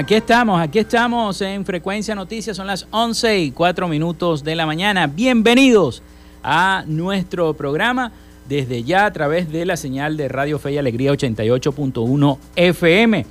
[0.00, 4.64] Aquí estamos, aquí estamos en Frecuencia Noticias, son las 11 y 4 minutos de la
[4.64, 5.06] mañana.
[5.06, 6.02] Bienvenidos
[6.42, 8.10] a nuestro programa
[8.48, 13.26] desde ya a través de la señal de Radio Fe y Alegría 88.1 FM.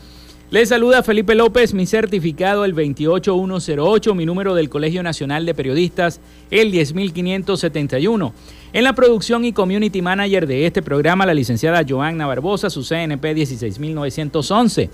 [0.52, 6.20] Les saluda Felipe López, mi certificado el 28108, mi número del Colegio Nacional de Periodistas
[6.52, 8.32] el 10571.
[8.74, 13.34] En la producción y community manager de este programa, la licenciada Joanna Barbosa, su CNP
[13.34, 14.92] 16911.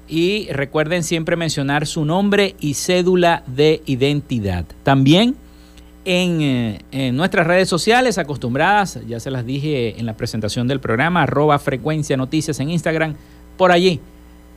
[0.08, 4.66] Y recuerden siempre mencionar su nombre y cédula de identidad.
[4.84, 5.36] También
[6.06, 10.80] en, eh, en, nuestras redes sociales acostumbradas, ya se las dije en la presentación del
[10.80, 13.16] programa, arroba frecuencia noticias en Instagram,
[13.60, 14.00] por allí.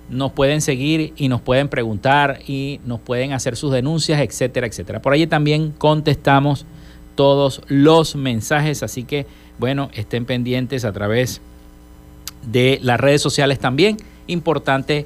[0.08, 5.02] Nos pueden seguir y nos pueden preguntar y nos pueden hacer sus denuncias, etcétera, etcétera.
[5.02, 6.66] Por allí también contestamos
[7.16, 9.26] todos los mensajes, así que
[9.58, 11.40] bueno, estén pendientes a través
[12.46, 13.96] de las redes sociales también.
[14.28, 15.04] Importante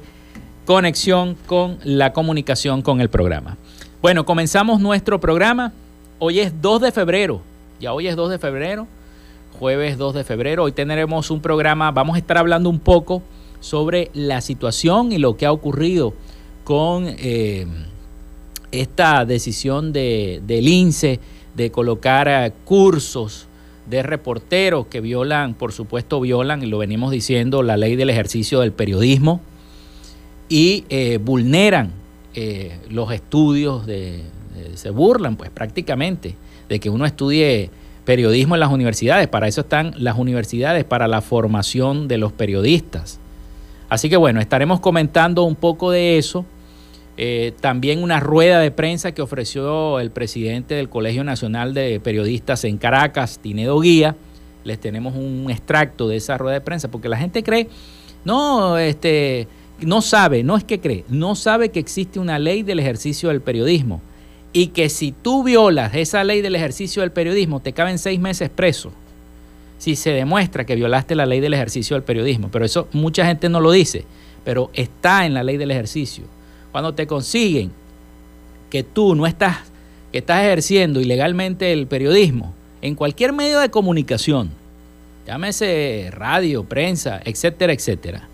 [0.65, 3.57] conexión con la comunicación con el programa.
[3.99, 5.73] Bueno, comenzamos nuestro programa.
[6.19, 7.41] Hoy es 2 de febrero.
[7.79, 8.85] Ya hoy es 2 de febrero.
[9.57, 10.65] Jueves 2 de febrero.
[10.65, 11.89] Hoy tendremos un programa.
[11.89, 13.23] Vamos a estar hablando un poco
[13.67, 16.13] sobre la situación y lo que ha ocurrido
[16.63, 17.67] con eh,
[18.71, 21.19] esta decisión de, del INSE
[21.55, 23.47] de colocar eh, cursos
[23.89, 28.59] de reporteros que violan, por supuesto violan, y lo venimos diciendo, la ley del ejercicio
[28.59, 29.41] del periodismo
[30.49, 31.91] y eh, vulneran
[32.91, 34.21] los estudios, de,
[34.75, 36.35] se burlan pues prácticamente
[36.69, 37.71] de que uno estudie
[38.05, 39.27] periodismo en las universidades.
[39.27, 43.19] Para eso están las universidades, para la formación de los periodistas.
[43.89, 46.45] Así que bueno, estaremos comentando un poco de eso.
[47.19, 52.63] Eh, también una rueda de prensa que ofreció el presidente del Colegio Nacional de Periodistas
[52.63, 54.15] en Caracas, Tinedo Guía.
[54.63, 57.69] Les tenemos un extracto de esa rueda de prensa, porque la gente cree,
[58.25, 59.47] no, este,
[59.79, 63.41] no sabe, no es que cree, no sabe que existe una ley del ejercicio del
[63.41, 64.01] periodismo
[64.53, 68.49] y que si tú violas esa ley del ejercicio del periodismo te caben seis meses
[68.49, 68.91] preso
[69.77, 72.49] si se demuestra que violaste la ley del ejercicio del periodismo.
[72.51, 74.05] Pero eso mucha gente no lo dice,
[74.43, 76.25] pero está en la ley del ejercicio.
[76.71, 77.71] Cuando te consiguen
[78.69, 79.57] que tú no estás,
[80.11, 84.49] que estás ejerciendo ilegalmente el periodismo en cualquier medio de comunicación,
[85.25, 88.27] llámese radio, prensa, etcétera, etcétera,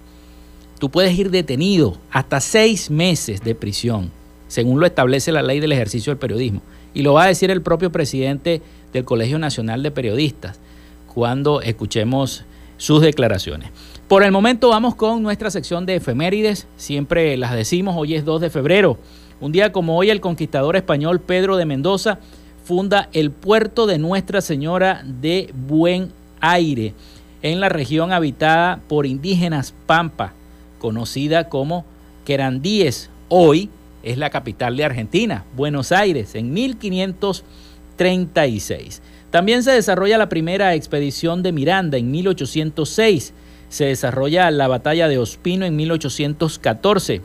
[0.80, 4.12] tú puedes ir detenido hasta seis meses de prisión,
[4.48, 6.62] según lo establece la ley del ejercicio del periodismo.
[6.94, 8.62] Y lo va a decir el propio presidente
[8.92, 10.60] del Colegio Nacional de Periodistas
[11.14, 12.46] cuando escuchemos
[12.78, 13.70] sus declaraciones.
[14.08, 18.42] Por el momento vamos con nuestra sección de efemérides, siempre las decimos, hoy es 2
[18.42, 18.98] de febrero.
[19.40, 22.20] Un día como hoy el conquistador español Pedro de Mendoza
[22.64, 26.94] funda el puerto de Nuestra Señora de Buen Aire
[27.42, 30.34] en la región habitada por indígenas Pampa,
[30.80, 31.86] conocida como
[32.26, 33.10] Querandíes.
[33.30, 33.70] Hoy
[34.02, 39.02] es la capital de Argentina, Buenos Aires, en 1536.
[39.34, 43.34] También se desarrolla la primera expedición de Miranda en 1806.
[43.68, 47.20] Se desarrolla la batalla de Ospino en 1814.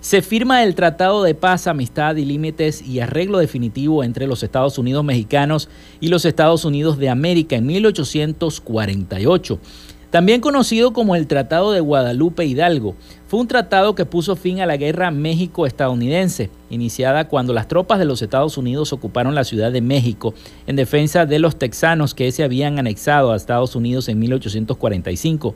[0.00, 4.78] Se firma el Tratado de Paz, Amistad y Límites y Arreglo Definitivo entre los Estados
[4.78, 9.58] Unidos mexicanos y los Estados Unidos de América en 1848
[10.14, 12.94] también conocido como el Tratado de Guadalupe Hidalgo.
[13.34, 18.04] Fue un tratado que puso fin a la guerra México-estadounidense, iniciada cuando las tropas de
[18.04, 20.34] los Estados Unidos ocuparon la Ciudad de México
[20.68, 25.52] en defensa de los texanos que se habían anexado a Estados Unidos en 1845.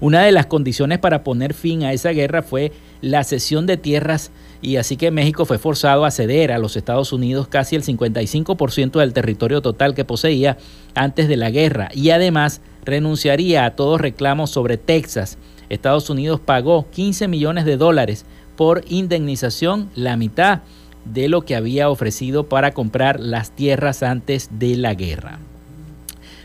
[0.00, 2.72] Una de las condiciones para poner fin a esa guerra fue
[3.02, 4.30] la cesión de tierras
[4.62, 8.98] y así que México fue forzado a ceder a los Estados Unidos casi el 55%
[8.98, 10.56] del territorio total que poseía
[10.94, 15.36] antes de la guerra y además renunciaría a todos reclamos sobre Texas.
[15.70, 20.60] Estados Unidos pagó 15 millones de dólares por indemnización, la mitad
[21.06, 25.38] de lo que había ofrecido para comprar las tierras antes de la guerra.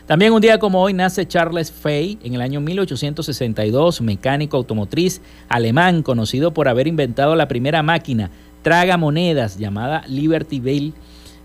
[0.06, 6.02] También un día como hoy nace Charles Fay en el año 1862, mecánico automotriz alemán
[6.02, 8.30] conocido por haber inventado la primera máquina
[8.62, 10.94] traga monedas llamada Liberty Bell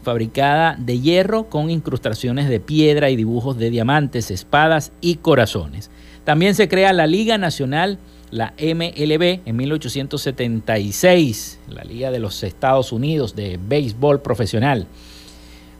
[0.04, 5.92] fabricada de hierro con incrustaciones de piedra y dibujos de diamantes, espadas y corazones.
[6.24, 7.98] También se crea la Liga Nacional,
[8.30, 14.88] la MLB, en 1876, la Liga de los Estados Unidos de Béisbol Profesional.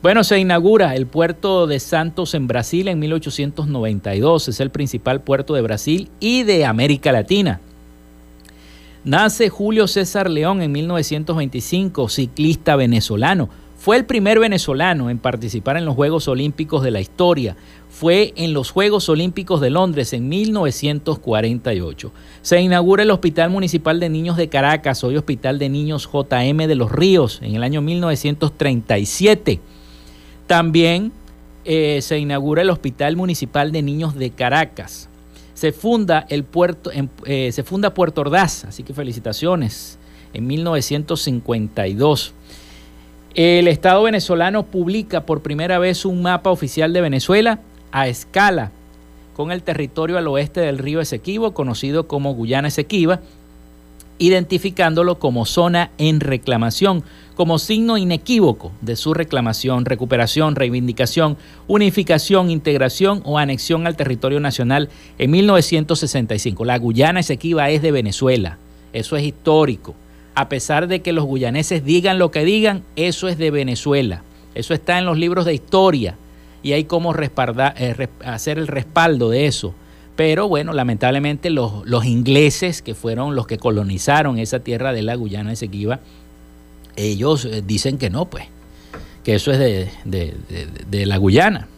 [0.02, 4.48] Bueno, se inaugura el puerto de Santos en Brasil en 1892.
[4.48, 7.60] Es el principal puerto de Brasil y de América Latina.
[9.04, 13.48] Nace Julio César León en 1925, ciclista venezolano.
[13.82, 17.56] Fue el primer venezolano en participar en los Juegos Olímpicos de la historia.
[17.90, 22.12] Fue en los Juegos Olímpicos de Londres en 1948.
[22.42, 26.76] Se inaugura el Hospital Municipal de Niños de Caracas, hoy Hospital de Niños JM de
[26.76, 29.58] los Ríos, en el año 1937.
[30.46, 31.10] También
[31.64, 35.08] eh, se inaugura el Hospital Municipal de Niños de Caracas.
[35.54, 36.92] Se funda, el puerto,
[37.24, 39.98] eh, se funda Puerto Ordaz, así que felicitaciones,
[40.34, 42.34] en 1952.
[43.34, 47.60] El Estado venezolano publica por primera vez un mapa oficial de Venezuela
[47.90, 48.72] a escala
[49.34, 53.20] con el territorio al oeste del río Esequibo, conocido como Guyana Esequiba,
[54.18, 63.22] identificándolo como zona en reclamación, como signo inequívoco de su reclamación, recuperación, reivindicación, unificación, integración
[63.24, 66.66] o anexión al territorio nacional en 1965.
[66.66, 68.58] La Guyana Esequiba es de Venezuela,
[68.92, 69.94] eso es histórico.
[70.34, 74.22] A pesar de que los guyaneses digan lo que digan, eso es de Venezuela.
[74.54, 76.16] Eso está en los libros de historia
[76.62, 79.74] y hay cómo eh, hacer el respaldo de eso.
[80.16, 85.14] Pero bueno, lamentablemente los, los, ingleses, que fueron los que colonizaron esa tierra de la
[85.14, 86.00] Guyana Esequiba,
[86.96, 88.44] ellos eh, dicen que no, pues,
[89.24, 91.68] que eso es de, de, la Guyana.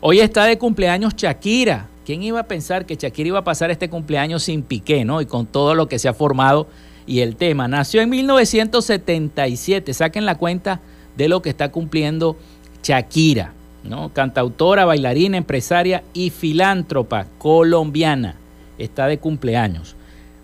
[0.00, 1.88] Hoy está de cumpleaños Shakira.
[2.04, 5.22] ¿Quién iba a pensar que Shakira iba a pasar este cumpleaños sin Piqué, ¿no?
[5.22, 6.68] Y con todo lo que se ha formado
[7.06, 7.68] y el tema.
[7.68, 9.92] Nació en 1977.
[9.94, 10.80] Saquen la cuenta
[11.16, 12.36] de lo que está cumpliendo
[12.82, 13.52] Shakira.
[13.84, 14.12] ¿no?
[14.12, 18.36] Cantautora, bailarina, empresaria y filántropa colombiana.
[18.78, 19.94] Está de cumpleaños.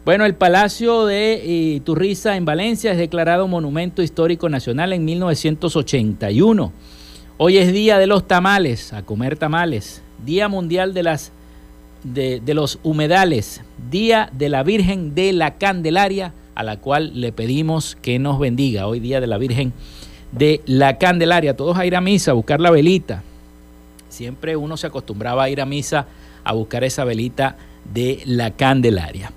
[0.05, 6.73] Bueno, el Palacio de Iturriza en Valencia es declarado Monumento Histórico Nacional en 1981.
[7.37, 10.03] Hoy es Día de los Tamales, a comer tamales.
[10.25, 11.33] Día Mundial de, las,
[12.03, 13.63] de, de los Humedales.
[13.91, 18.87] Día de la Virgen de la Candelaria, a la cual le pedimos que nos bendiga.
[18.87, 19.73] Hoy Día de la Virgen
[20.31, 21.57] de la Candelaria.
[21.57, 23.23] Todos a ir a misa, a buscar la velita.
[24.11, 26.07] Siempre uno se acostumbraba a ir a misa
[26.45, 27.57] a buscar esa velita
[27.95, 29.33] de la Candelaria.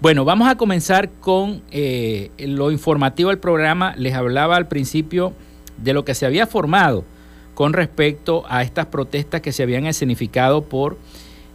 [0.00, 3.94] Bueno, vamos a comenzar con eh, lo informativo del programa.
[3.98, 5.34] Les hablaba al principio
[5.76, 7.04] de lo que se había formado
[7.54, 10.96] con respecto a estas protestas que se habían escenificado por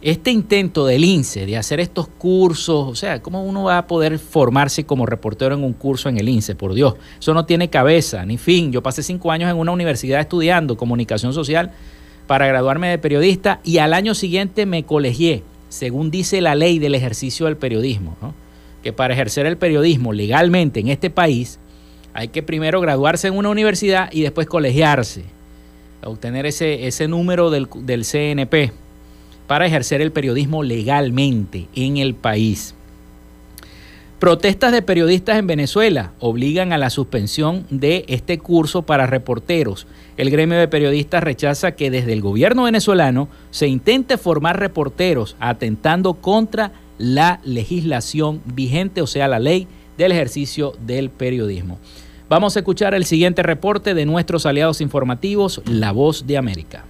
[0.00, 4.18] este intento del INSE de hacer estos cursos, o sea, ¿cómo uno va a poder
[4.20, 6.54] formarse como reportero en un curso en el INSE?
[6.54, 8.70] Por Dios, eso no tiene cabeza ni fin.
[8.70, 11.72] Yo pasé cinco años en una universidad estudiando comunicación social
[12.28, 16.94] para graduarme de periodista y al año siguiente me colegié, según dice la ley del
[16.94, 18.16] ejercicio del periodismo,
[18.84, 21.58] que para ejercer el periodismo legalmente en este país
[22.14, 25.24] hay que primero graduarse en una universidad y después colegiarse,
[26.04, 28.72] obtener ese, ese número del, del CNP
[29.48, 32.76] para ejercer el periodismo legalmente en el país.
[34.20, 39.86] Protestas de periodistas en Venezuela obligan a la suspensión de este curso para reporteros.
[40.16, 46.14] El gremio de periodistas rechaza que desde el gobierno venezolano se intente formar reporteros atentando
[46.14, 51.78] contra la legislación vigente, o sea, la ley del ejercicio del periodismo.
[52.28, 56.84] Vamos a escuchar el siguiente reporte de nuestros aliados informativos, La Voz de América.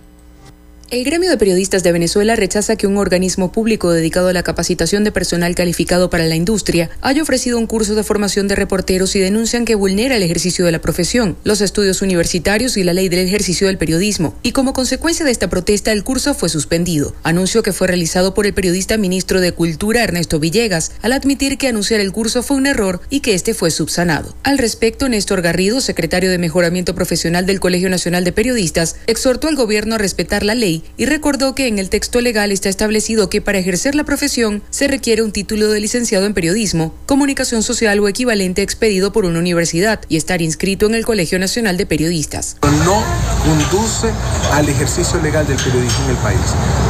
[0.91, 5.05] El gremio de periodistas de Venezuela rechaza que un organismo público dedicado a la capacitación
[5.05, 9.21] de personal calificado para la industria haya ofrecido un curso de formación de reporteros y
[9.21, 13.19] denuncian que vulnera el ejercicio de la profesión, los estudios universitarios y la ley del
[13.19, 14.35] ejercicio del periodismo.
[14.43, 17.15] Y como consecuencia de esta protesta, el curso fue suspendido.
[17.23, 21.69] Anuncio que fue realizado por el periodista ministro de Cultura Ernesto Villegas al admitir que
[21.69, 24.35] anunciar el curso fue un error y que este fue subsanado.
[24.43, 29.57] Al respecto, Néstor Garrido, secretario de Mejoramiento Profesional del Colegio Nacional de Periodistas, exhortó al
[29.57, 33.41] gobierno a respetar la ley y recordó que en el texto legal está establecido que
[33.41, 38.09] para ejercer la profesión se requiere un título de licenciado en periodismo, comunicación social o
[38.09, 42.57] equivalente expedido por una universidad y estar inscrito en el Colegio Nacional de Periodistas.
[42.85, 43.03] No
[43.45, 44.09] conduce
[44.53, 46.41] al ejercicio legal del periodismo en el país.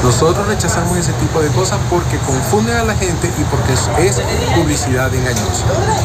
[0.03, 3.73] Nosotros rechazamos ese tipo de cosas porque confunden a la gente y porque
[4.07, 4.15] es
[4.55, 5.65] publicidad engañosa.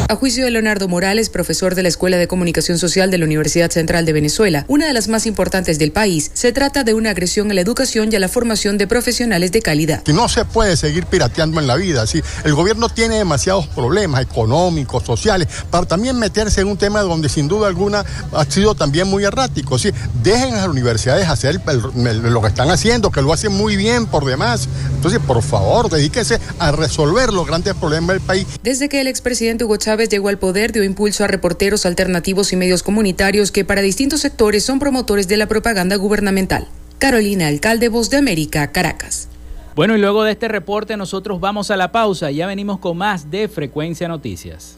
[0.10, 3.70] A juicio de Leonardo Morales, profesor de la Escuela de Comunicación Social de la Universidad
[3.70, 7.52] Central de Venezuela, una de las más importantes del país, se trata de una agresión
[7.52, 10.02] a la educación y a la formación de profesionales de calidad.
[10.02, 12.08] Que no se puede seguir pirateando en la vida.
[12.08, 12.24] ¿sí?
[12.44, 17.48] El gobierno tiene demasiados problemas económicos, sociales, para también meterse en un tema donde sin
[17.48, 19.78] duda alguna ha sido también muy errático.
[19.78, 19.92] ¿sí?
[20.24, 21.62] Dejen a las universidades hacer
[21.94, 24.70] lo que están haciendo, que lo hacen muy bien por demás.
[24.96, 28.48] Entonces, por favor, dedíquense a resolver los grandes problemas del país.
[28.64, 32.56] Desde que el expresidente Hugo Chávez llegó al poder, dio impulso a reporteros alternativos y
[32.56, 36.68] medios comunitarios que para distintos sectores son promotores de la propaganda gubernamental.
[37.00, 39.28] Carolina, alcalde Voz de América, Caracas.
[39.76, 42.32] Bueno, y luego de este reporte nosotros vamos a la pausa.
[42.32, 44.78] Ya venimos con más de Frecuencia Noticias.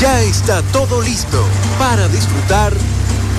[0.00, 1.44] Ya está todo listo
[1.78, 2.72] para disfrutar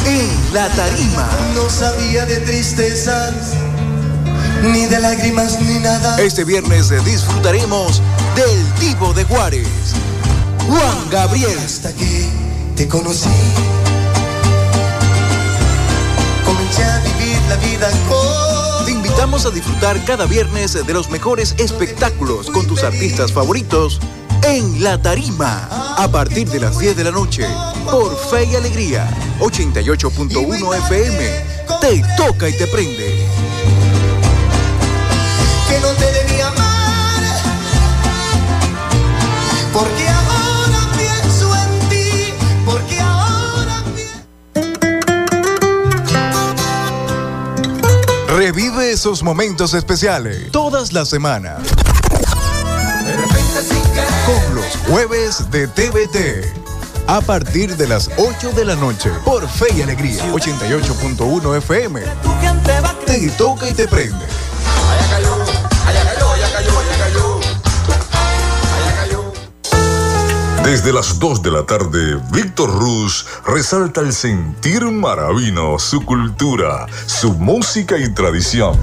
[0.05, 1.27] en la tarima.
[1.55, 3.33] No sabía de tristezas,
[4.61, 6.21] ni de lágrimas, ni nada.
[6.21, 7.99] Este viernes disfrutaremos
[8.35, 9.67] del tipo de Juárez,
[10.67, 11.57] Juan Gabriel.
[11.65, 12.29] Hasta que
[12.75, 13.29] te conocí,
[16.45, 18.85] comencé a vivir la vida con...
[18.85, 23.99] Te invitamos a disfrutar cada viernes de los mejores espectáculos con tus artistas favoritos
[24.43, 27.47] en La Tarima, a partir de las 10 de la noche,
[27.89, 31.29] por Fe y Alegría, 88.1 FM.
[31.79, 33.27] Te toca y te prende.
[35.67, 37.23] Que no te debía amar,
[39.73, 42.33] porque ahora pienso en ti,
[42.65, 43.83] porque ahora
[48.35, 51.61] Revive esos momentos especiales todas las semanas.
[54.87, 56.61] Jueves de TVT.
[57.07, 59.09] A partir de las 8 de la noche.
[59.25, 60.23] Por Fe y Alegría.
[60.31, 62.01] 88.1 FM.
[63.05, 64.25] Te toca y te prende.
[70.63, 77.33] Desde las 2 de la tarde, Víctor Ruz resalta el sentir maravino, su cultura, su
[77.33, 78.79] música y tradición.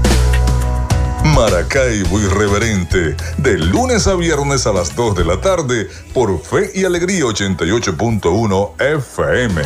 [1.38, 6.84] Maracaibo Irreverente, de lunes a viernes a las 2 de la tarde por Fe y
[6.84, 9.62] Alegría 88.1 FM.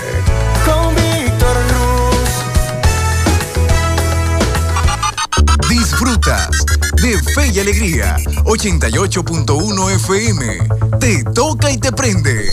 [0.66, 1.56] Con Víctor
[5.70, 6.50] Disfrutas
[7.00, 10.98] de Fe y Alegría 88.1 FM.
[11.00, 12.52] Te toca y te prende.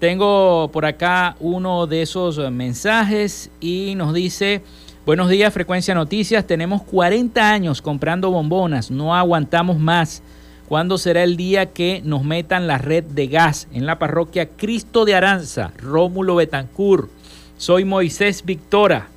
[0.00, 4.62] Tengo por acá uno de esos mensajes y nos dice,
[5.06, 10.24] buenos días Frecuencia Noticias, tenemos 40 años comprando bombonas, no aguantamos más.
[10.66, 15.04] ¿Cuándo será el día que nos metan la red de gas en la parroquia Cristo
[15.04, 17.10] de Aranza, Rómulo Betancur?
[17.58, 19.08] Soy Moisés Victora.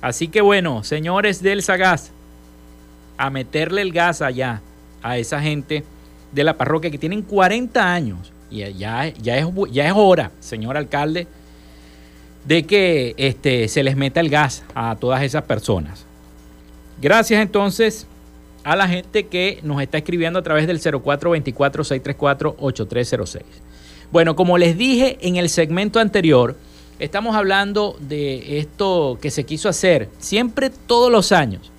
[0.00, 2.12] Así que bueno, señores del Sagaz,
[3.18, 4.62] a meterle el gas allá
[5.02, 5.84] a esa gente
[6.32, 8.32] de la parroquia que tienen 40 años.
[8.48, 11.26] Y ya, ya, es, ya es hora, señor alcalde,
[12.44, 16.06] de que este, se les meta el gas a todas esas personas.
[17.02, 18.06] Gracias entonces
[18.62, 23.42] a la gente que nos está escribiendo a través del 0424-634-8306.
[24.12, 26.56] Bueno, como les dije en el segmento anterior,
[27.00, 31.72] estamos hablando de esto que se quiso hacer siempre todos los años.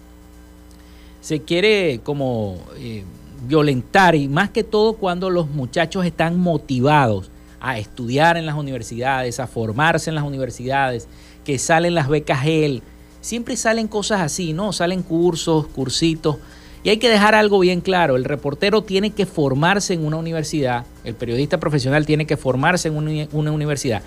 [1.21, 3.03] Se quiere como eh,
[3.47, 7.29] violentar y más que todo cuando los muchachos están motivados
[7.59, 11.07] a estudiar en las universidades, a formarse en las universidades,
[11.45, 12.81] que salen las becas GEL,
[13.21, 14.73] siempre salen cosas así, ¿no?
[14.73, 16.37] Salen cursos, cursitos.
[16.83, 20.85] Y hay que dejar algo bien claro, el reportero tiene que formarse en una universidad,
[21.03, 24.01] el periodista profesional tiene que formarse en una universidad.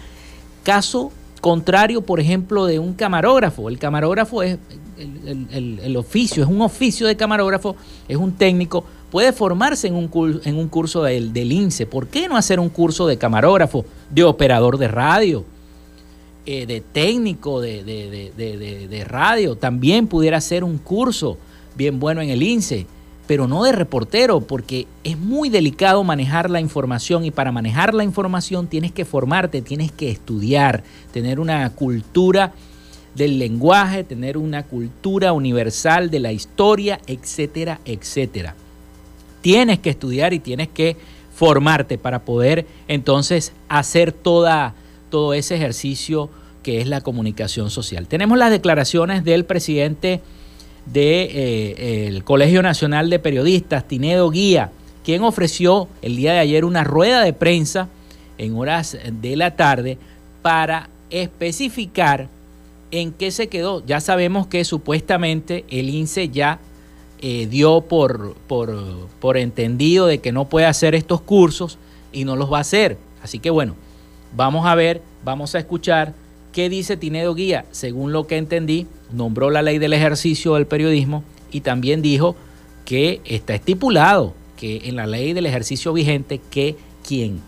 [0.65, 3.69] Caso contrario, por ejemplo, de un camarógrafo.
[3.69, 4.59] El camarógrafo es
[4.99, 7.77] el, oficio, es un oficio de camarógrafo,
[8.09, 11.87] es un técnico, puede formarse en un, en un curso del, del INSE.
[11.87, 15.45] ¿Por qué no hacer un curso de camarógrafo, de operador de radio?
[16.47, 21.39] Eh, de técnico de, de, radio, también pudiera ser un curso
[21.75, 22.87] bien bueno en el INSE,
[23.27, 28.05] pero no de reportero, porque es muy delicado manejar la información y para manejar la
[28.05, 32.53] información tienes que formarte, tienes que estudiar, tener una cultura
[33.15, 38.55] del lenguaje, tener una cultura universal de la historia, etcétera, etcétera.
[39.41, 40.97] Tienes que estudiar y tienes que
[41.35, 44.75] formarte para poder entonces hacer toda
[45.11, 46.29] todo ese ejercicio
[46.65, 48.09] que es la comunicación social.
[48.09, 50.23] Tenemos las declaraciones del presidente
[50.87, 54.71] del eh, Colegio Nacional de Periodistas, Tinedo Guía,
[55.05, 57.89] quien ofreció el día de ayer una rueda de prensa
[58.39, 59.99] en horas de la tarde
[60.43, 62.29] para especificar
[62.91, 63.85] en qué se quedó.
[63.87, 66.59] Ya sabemos que supuestamente el INSE ya
[67.21, 71.79] eh, dio por, por, por entendido de que no puede hacer estos cursos
[72.13, 72.99] y no los va a hacer.
[73.23, 73.75] Así que bueno,
[74.37, 76.13] Vamos a ver, vamos a escuchar
[76.53, 77.67] qué dice Tinedo Guía.
[77.71, 82.37] Según lo que entendí, nombró la ley del ejercicio del periodismo y también dijo
[82.85, 87.41] que está estipulado que en la ley del ejercicio vigente que quien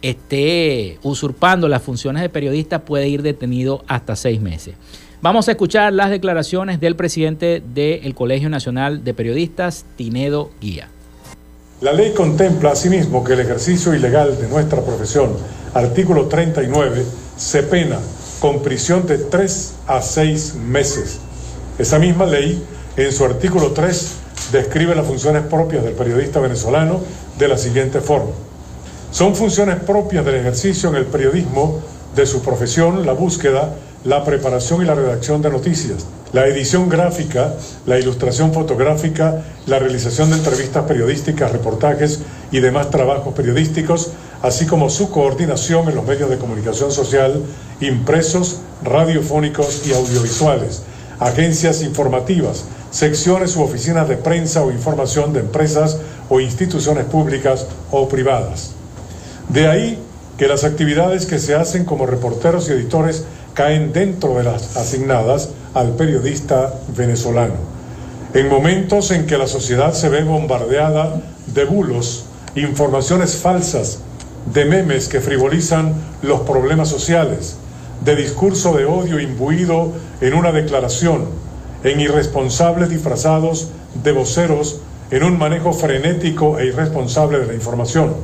[0.00, 4.74] esté usurpando las funciones de periodista puede ir detenido hasta seis meses.
[5.20, 10.88] Vamos a escuchar las declaraciones del presidente del Colegio Nacional de Periodistas, Tinedo Guía.
[11.80, 15.30] La ley contempla asimismo que el ejercicio ilegal de nuestra profesión
[15.74, 17.04] artículo 39,
[17.36, 17.98] se pena
[18.42, 21.20] con prisión de 3 a 6 meses.
[21.78, 22.60] Esa misma ley,
[22.96, 24.14] en su artículo 3,
[24.50, 26.98] describe las funciones propias del periodista venezolano
[27.38, 28.32] de la siguiente forma.
[29.12, 31.82] Son funciones propias del ejercicio en el periodismo
[32.16, 37.54] de su profesión, la búsqueda, la preparación y la redacción de noticias, la edición gráfica,
[37.86, 42.18] la ilustración fotográfica, la realización de entrevistas periodísticas, reportajes
[42.50, 44.10] y demás trabajos periodísticos,
[44.42, 47.42] así como su coordinación en los medios de comunicación social
[47.80, 50.82] impresos, radiofónicos y audiovisuales,
[51.18, 58.08] agencias informativas, secciones u oficinas de prensa o información de empresas o instituciones públicas o
[58.08, 58.72] privadas.
[59.48, 59.98] De ahí
[60.36, 63.24] que las actividades que se hacen como reporteros y editores
[63.54, 67.54] caen dentro de las asignadas al periodista venezolano.
[68.34, 72.24] En momentos en que la sociedad se ve bombardeada de bulos,
[72.54, 73.98] informaciones falsas,
[74.46, 77.56] de memes que frivolizan los problemas sociales,
[78.04, 81.26] de discurso de odio imbuido en una declaración,
[81.84, 83.68] en irresponsables disfrazados
[84.02, 88.14] de voceros, en un manejo frenético e irresponsable de la información,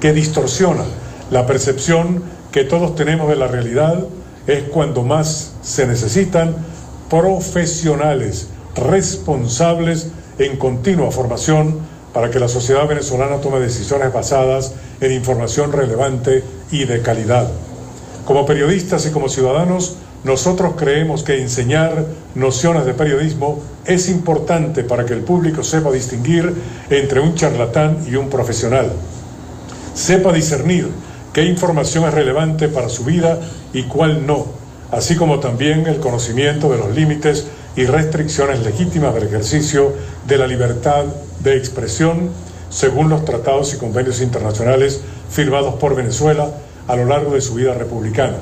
[0.00, 0.84] que distorsiona
[1.30, 4.04] la percepción que todos tenemos de la realidad,
[4.46, 6.54] es cuando más se necesitan
[7.10, 10.08] profesionales responsables
[10.38, 11.80] en continua formación
[12.16, 17.46] para que la sociedad venezolana tome decisiones basadas en información relevante y de calidad.
[18.24, 25.04] Como periodistas y como ciudadanos, nosotros creemos que enseñar nociones de periodismo es importante para
[25.04, 26.54] que el público sepa distinguir
[26.88, 28.90] entre un charlatán y un profesional.
[29.92, 30.88] Sepa discernir
[31.34, 33.38] qué información es relevante para su vida
[33.74, 34.46] y cuál no,
[34.90, 37.46] así como también el conocimiento de los límites
[37.76, 39.92] y restricciones legítimas del ejercicio
[40.26, 41.04] de la libertad
[41.40, 42.30] de expresión
[42.70, 46.50] según los tratados y convenios internacionales firmados por Venezuela
[46.88, 48.36] a lo largo de su vida republicana.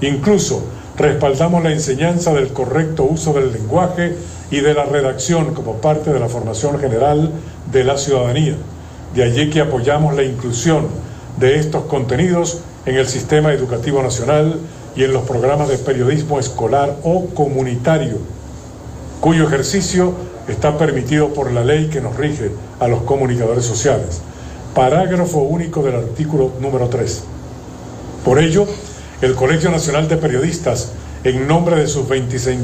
[0.00, 0.64] Incluso
[0.96, 4.16] respaldamos la enseñanza del correcto uso del lenguaje
[4.50, 7.30] y de la redacción como parte de la formación general
[7.70, 8.56] de la ciudadanía.
[9.14, 10.86] De allí que apoyamos la inclusión
[11.38, 14.58] de estos contenidos en el sistema educativo nacional
[14.96, 18.18] y en los programas de periodismo escolar o comunitario,
[19.20, 20.14] cuyo ejercicio
[20.48, 24.20] está permitido por la ley que nos rige a los comunicadores sociales.
[24.74, 27.22] Parágrafo único del artículo número 3.
[28.24, 28.66] Por ello,
[29.22, 30.92] el Colegio Nacional de Periodistas,
[31.24, 32.58] en nombre de sus 26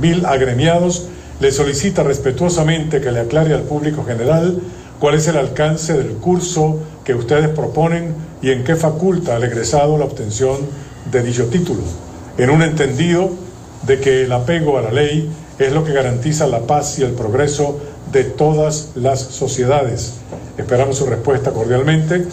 [0.00, 1.06] mil agremiados,
[1.40, 4.60] le solicita respetuosamente que le aclare al público general
[5.00, 9.98] cuál es el alcance del curso que ustedes proponen y en qué faculta al egresado
[9.98, 10.58] la obtención
[11.10, 11.82] de dicho título,
[12.38, 13.30] en un entendido
[13.82, 17.12] de que el apego a la ley es lo que garantiza la paz y el
[17.12, 17.80] progreso
[18.12, 20.14] de todas las sociedades.
[20.56, 22.26] Esperamos su respuesta cordialmente.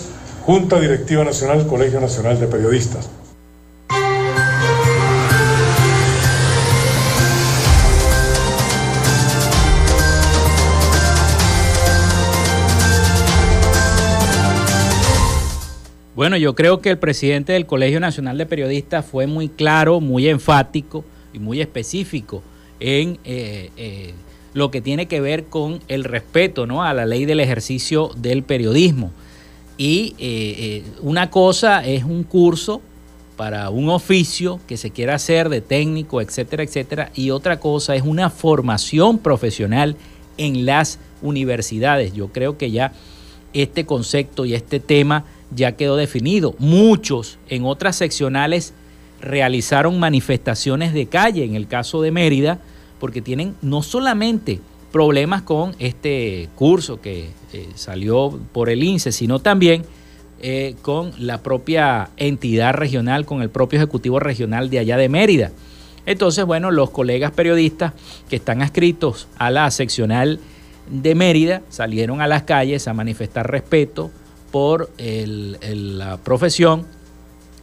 [0.45, 3.09] Junta Directiva Nacional, Colegio Nacional de Periodistas.
[16.19, 20.27] Bueno, yo creo que el presidente del Colegio Nacional de Periodistas fue muy claro, muy
[20.27, 22.43] enfático y muy específico
[22.81, 24.13] en eh, eh,
[24.53, 26.83] lo que tiene que ver con el respeto ¿no?
[26.83, 29.13] a la ley del ejercicio del periodismo.
[29.77, 32.81] Y eh, una cosa es un curso
[33.37, 38.03] para un oficio que se quiera hacer de técnico, etcétera, etcétera, y otra cosa es
[38.03, 39.95] una formación profesional
[40.35, 42.11] en las universidades.
[42.11, 42.91] Yo creo que ya
[43.53, 45.23] este concepto y este tema
[45.55, 46.55] ya quedó definido.
[46.59, 48.73] Muchos en otras seccionales
[49.21, 52.59] realizaron manifestaciones de calle, en el caso de Mérida,
[52.99, 54.59] porque tienen no solamente
[54.91, 59.83] problemas con este curso que eh, salió por el INSE, sino también
[60.41, 65.51] eh, con la propia entidad regional, con el propio ejecutivo regional de allá de Mérida.
[66.05, 67.93] Entonces, bueno, los colegas periodistas
[68.29, 70.39] que están adscritos a la seccional
[70.89, 74.11] de Mérida salieron a las calles a manifestar respeto
[74.51, 76.85] por la profesión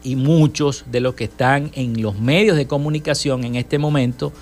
[0.02, 4.32] y muchos de los que están en los medios de comunicación en este momento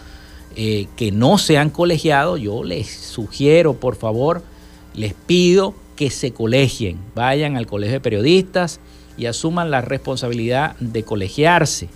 [0.57, 4.43] eh, que no se han colegiado, yo les sugiero, por favor,
[4.95, 8.79] les pido que se colegien, vayan al colegio de periodistas
[9.17, 11.89] y asuman la responsabilidad de colegiarse.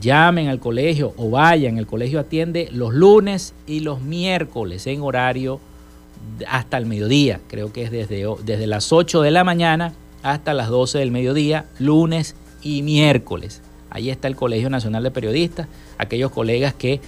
[0.00, 5.60] Llamen al colegio o vayan, el colegio atiende los lunes y los miércoles en horario
[6.48, 10.68] hasta el mediodía, creo que es desde, desde las 8 de la mañana hasta las
[10.68, 13.62] 12 del mediodía, lunes y miércoles.
[13.90, 17.00] Ahí está el Colegio Nacional de Periodistas, aquellos colegas que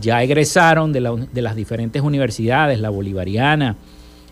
[0.00, 3.76] ya egresaron de, las diferentes universidades, la Bolivariana,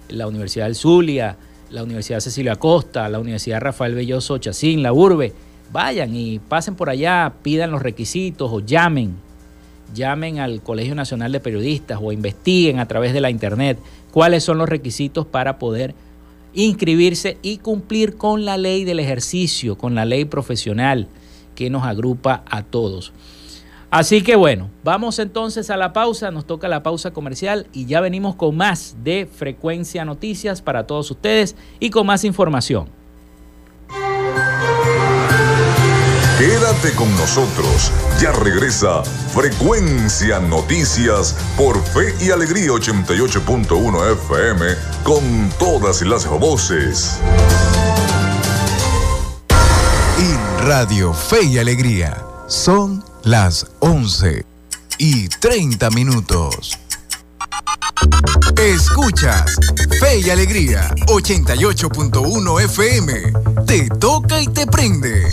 [0.08, 1.36] la Universidad del Zulia,
[1.70, 5.32] la Universidad Cecilia Costa, la Universidad Rafael Belloso Chacín, la Urbe.
[5.72, 9.16] Vayan y pasen por allá, pidan los requisitos o llamen.
[9.92, 13.78] Llamen al Colegio Nacional de Periodistas o investiguen a través de la Internet
[14.10, 15.94] cuáles son los requisitos para poder
[16.54, 21.08] inscribirse y cumplir con la ley del ejercicio, con la ley profesional
[21.54, 23.12] que nos agrupa a todos.
[23.90, 28.00] Así que bueno, vamos entonces a la pausa, nos toca la pausa comercial y ya
[28.00, 32.88] venimos con más de Frecuencia Noticias para todos ustedes y con más información.
[36.38, 37.92] Quédate con nosotros.
[38.20, 44.66] Ya regresa Frecuencia Noticias por Fe y Alegría 88.1 FM
[45.04, 47.18] con todas las voces.
[50.18, 54.44] En Radio Fe y Alegría son las 11
[54.98, 56.76] y 30 minutos.
[58.56, 59.56] Escuchas
[60.00, 63.32] Fe y Alegría 88.1 FM.
[63.66, 65.32] Te toca y te prende.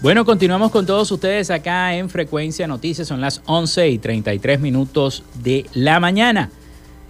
[0.00, 3.08] Bueno, continuamos con todos ustedes acá en Frecuencia Noticias.
[3.08, 6.50] Son las 11 y 33 minutos de la mañana.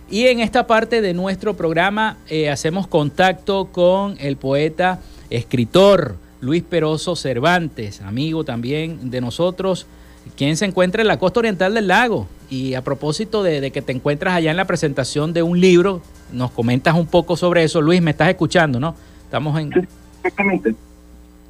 [0.08, 6.62] Y en esta parte de nuestro programa eh, hacemos contacto con el poeta, escritor Luis
[6.62, 9.86] Peroso Cervantes, amigo también de nosotros,
[10.34, 12.26] quien se encuentra en la costa oriental del lago.
[12.48, 16.00] Y a propósito de, que te encuentras allá en la presentación de un libro,
[16.32, 17.82] nos comentas un poco sobre eso.
[17.82, 18.94] Luis, me estás escuchando, ¿no?
[19.24, 19.88] Estamos en...
[20.22, 20.74] Exactamente.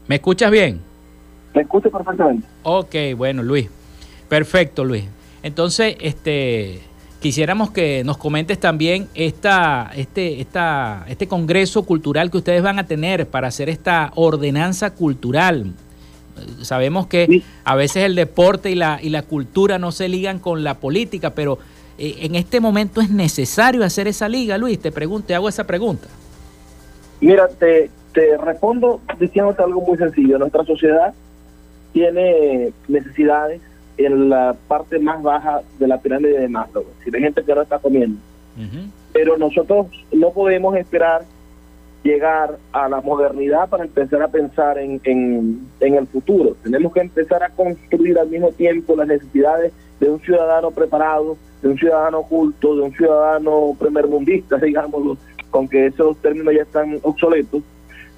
[0.09, 0.88] ¿Me escuchas bien?
[1.59, 2.47] Me escucho perfectamente.
[2.63, 3.69] Ok, bueno, Luis.
[4.29, 5.07] Perfecto, Luis.
[5.43, 6.83] Entonces, este,
[7.19, 12.87] quisiéramos que nos comentes también esta, este, esta, este congreso cultural que ustedes van a
[12.87, 15.73] tener para hacer esta ordenanza cultural.
[16.63, 20.63] Sabemos que a veces el deporte y la, y la cultura no se ligan con
[20.63, 21.59] la política, pero
[21.99, 24.79] eh, en este momento es necesario hacer esa liga, Luis.
[24.79, 26.07] Te pregunto, te hago esa pregunta.
[27.21, 30.39] Mira, te, te respondo diciéndote algo muy sencillo.
[30.39, 31.13] Nuestra sociedad
[31.93, 33.61] tiene necesidades
[33.97, 36.85] en la parte más baja de la pirámide de Maslow.
[37.05, 38.19] Si hay gente que no está comiendo.
[39.13, 41.23] Pero nosotros no podemos esperar
[42.03, 46.57] llegar a la modernidad para empezar a pensar en, en, el futuro.
[46.63, 51.69] Tenemos que empezar a construir al mismo tiempo las necesidades de un ciudadano preparado, de
[51.69, 55.17] un ciudadano oculto, de un ciudadano primermundista, digámoslo,
[55.51, 57.63] con que esos términos ya están obsoletos,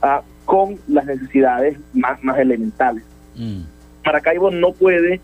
[0.03, 3.05] ah, con las necesidades más, más elementales.
[3.41, 3.63] Mm.
[4.05, 5.21] Maracaibo no puede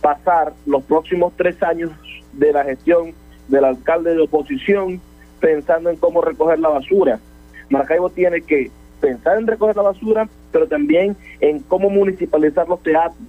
[0.00, 1.90] pasar los próximos tres años
[2.32, 3.12] de la gestión
[3.48, 5.00] del alcalde de oposición
[5.40, 7.20] pensando en cómo recoger la basura.
[7.70, 13.22] Maracaibo tiene que pensar en recoger la basura, pero también en cómo municipalizar los teatros,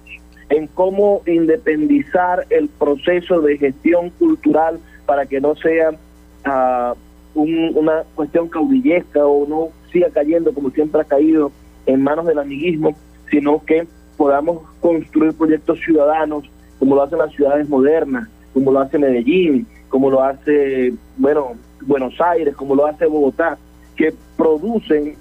[0.48, 6.94] en cómo independizar el proceso de gestión cultural para que no sea uh,
[7.34, 11.52] una cuestión caudillesca o no siga cayendo como siempre ha caído
[11.86, 12.94] en manos del amiguismo,
[13.30, 16.44] sino que podamos construir proyectos ciudadanos
[16.78, 22.20] como lo hacen las ciudades modernas, como lo hace Medellín, como lo hace, bueno, Buenos
[22.20, 23.58] Aires, como lo hace Bogotá,
[23.96, 25.14] que producen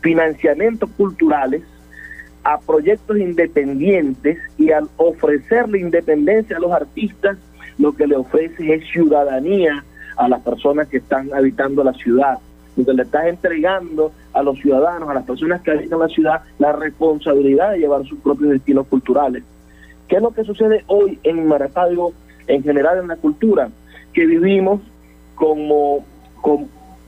[0.00, 1.62] financiamientos culturales
[2.42, 7.38] a proyectos independientes y al ofrecerle independencia a los artistas,
[7.78, 9.84] lo que le ofrece es ciudadanía
[10.16, 12.38] a las personas que están habitando la ciudad.
[12.76, 16.72] Lo le estás entregando a los ciudadanos, a las personas que habitan la ciudad, la
[16.72, 19.42] responsabilidad de llevar sus propios destinos culturales.
[20.08, 22.12] ¿Qué es lo que sucede hoy en Maracaibo,
[22.46, 23.70] en general en la cultura?
[24.12, 24.82] Que vivimos
[25.34, 26.04] como,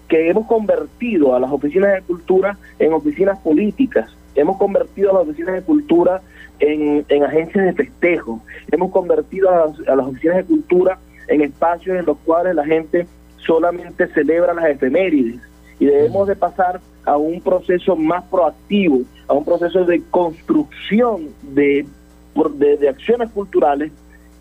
[0.09, 5.23] que hemos convertido a las oficinas de cultura en oficinas políticas, hemos convertido a las
[5.25, 6.23] oficinas de cultura
[6.61, 8.41] en, agencias de festejo,
[8.73, 12.65] hemos convertido a las, a las oficinas de cultura en espacios en los cuales la
[12.65, 15.41] gente solamente celebra las efemérides
[15.79, 21.87] y debemos de pasar a un proceso más proactivo, a un proceso de construcción de
[22.89, 23.91] acciones culturales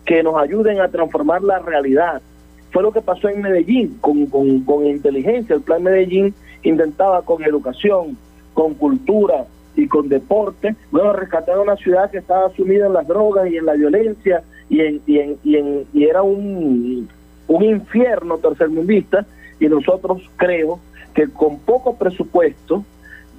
[0.08, 2.22] que nos ayuden a transformar la realidad.
[2.70, 5.54] Fue lo que pasó en Medellín con, con, inteligencia.
[5.54, 8.16] El plan Medellín intentaba con educación,
[8.54, 9.44] con cultura
[9.76, 13.66] y con deporte, bueno, rescatar una ciudad que estaba sumida en las drogas y en
[13.66, 17.08] la violencia y, en, y, en, y, en, y era un,
[17.46, 19.26] un infierno tercermundista
[19.60, 20.80] y nosotros creo
[21.14, 22.84] que con poco presupuesto,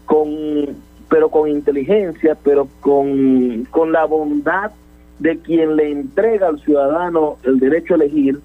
[0.05, 0.77] con
[1.09, 4.71] pero con inteligencia, pero con, con la bondad
[5.17, 8.39] de quien le entrega al ciudadano el derecho a elegir,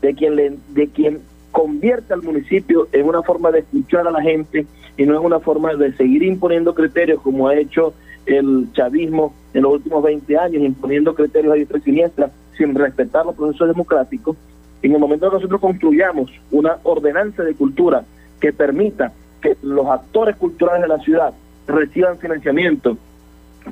[0.00, 1.20] de quien, le, de quien
[1.52, 5.40] convierte al municipio en una forma de escuchar a la gente y no en una
[5.40, 7.92] forma de seguir imponiendo criterios como ha hecho
[8.24, 13.26] el chavismo en los últimos 20 años, imponiendo criterios a diestra y siniestra sin respetar
[13.26, 14.36] los procesos democráticos.
[14.82, 18.04] En el momento que nosotros construyamos una ordenanza de cultura
[18.40, 21.32] que permita que los actores culturales de la ciudad
[21.66, 22.96] reciban financiamiento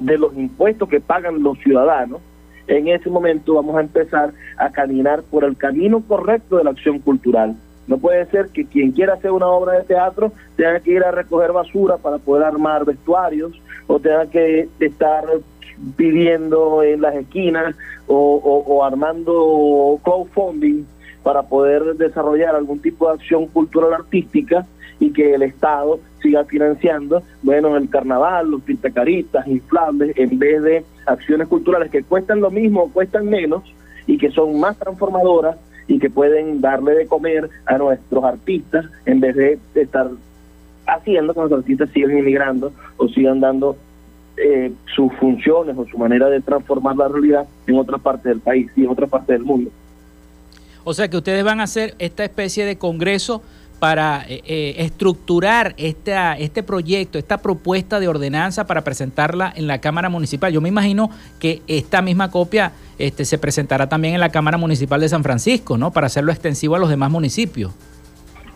[0.00, 2.20] de los impuestos que pagan los ciudadanos,
[2.66, 6.98] en ese momento vamos a empezar a caminar por el camino correcto de la acción
[6.98, 7.54] cultural.
[7.86, 11.10] No puede ser que quien quiera hacer una obra de teatro tenga que ir a
[11.10, 13.52] recoger basura para poder armar vestuarios
[13.86, 15.24] o tenga que estar
[15.96, 20.84] pidiendo en las esquinas o, o armando crowdfunding
[21.24, 24.64] para poder desarrollar algún tipo de acción cultural artística
[25.00, 30.84] y que el Estado siga financiando, bueno, el carnaval, los pintacaritas, inflables, en vez de
[31.06, 33.64] acciones culturales que cuestan lo mismo, cuestan menos
[34.06, 35.56] y que son más transformadoras
[35.88, 40.08] y que pueden darle de comer a nuestros artistas en vez de estar
[40.86, 43.76] haciendo que los artistas sigan inmigrando o sigan dando
[44.36, 48.70] eh, sus funciones o su manera de transformar la realidad en otra parte del país
[48.76, 49.70] y en otra parte del mundo.
[50.84, 53.42] O sea que ustedes van a hacer esta especie de congreso
[53.78, 59.80] para eh, eh, estructurar esta, este proyecto, esta propuesta de ordenanza para presentarla en la
[59.80, 60.52] Cámara Municipal.
[60.52, 65.00] Yo me imagino que esta misma copia este, se presentará también en la Cámara Municipal
[65.00, 65.90] de San Francisco, ¿no?
[65.90, 67.72] Para hacerlo extensivo a los demás municipios.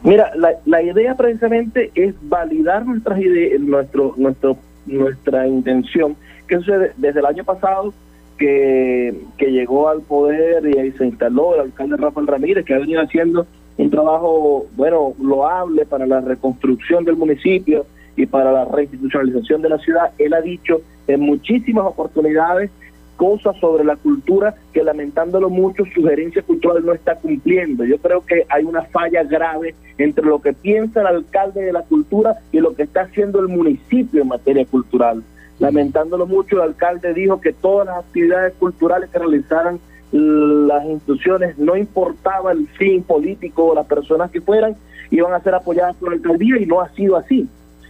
[0.03, 4.57] Mira, la, la idea precisamente es validar nuestras ideas, nuestro, nuestro,
[4.87, 6.17] nuestra intención,
[6.47, 7.93] que sucede desde el año pasado
[8.39, 12.79] que, que llegó al poder y ahí se instaló el alcalde Rafael Ramírez, que ha
[12.79, 17.87] venido haciendo un trabajo, bueno, loable para la reconstrucción del municipio
[18.17, 20.13] y para la reinstitucionalización de la ciudad.
[20.19, 22.71] Él ha dicho en muchísimas oportunidades
[23.17, 27.85] cosas sobre la cultura que lamentándolo mucho su gerencia cultural no está cumpliendo.
[27.85, 31.83] Yo creo que hay una falla grave entre lo que piensa el alcalde de la
[31.83, 35.23] cultura y lo que está haciendo el municipio en materia cultural.
[35.59, 39.81] Lamentándolo mucho, el alcalde dijo que todas las actividades culturales que realizaran
[40.13, 44.77] las instituciones, no importaba el fin político o las personas que fueran,
[45.11, 47.47] iban a ser apoyadas por la alcaldía y no ha sido así.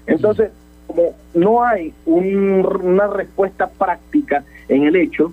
[0.06, 0.50] Entonces,
[0.86, 5.32] como no hay una respuesta práctica en el hecho,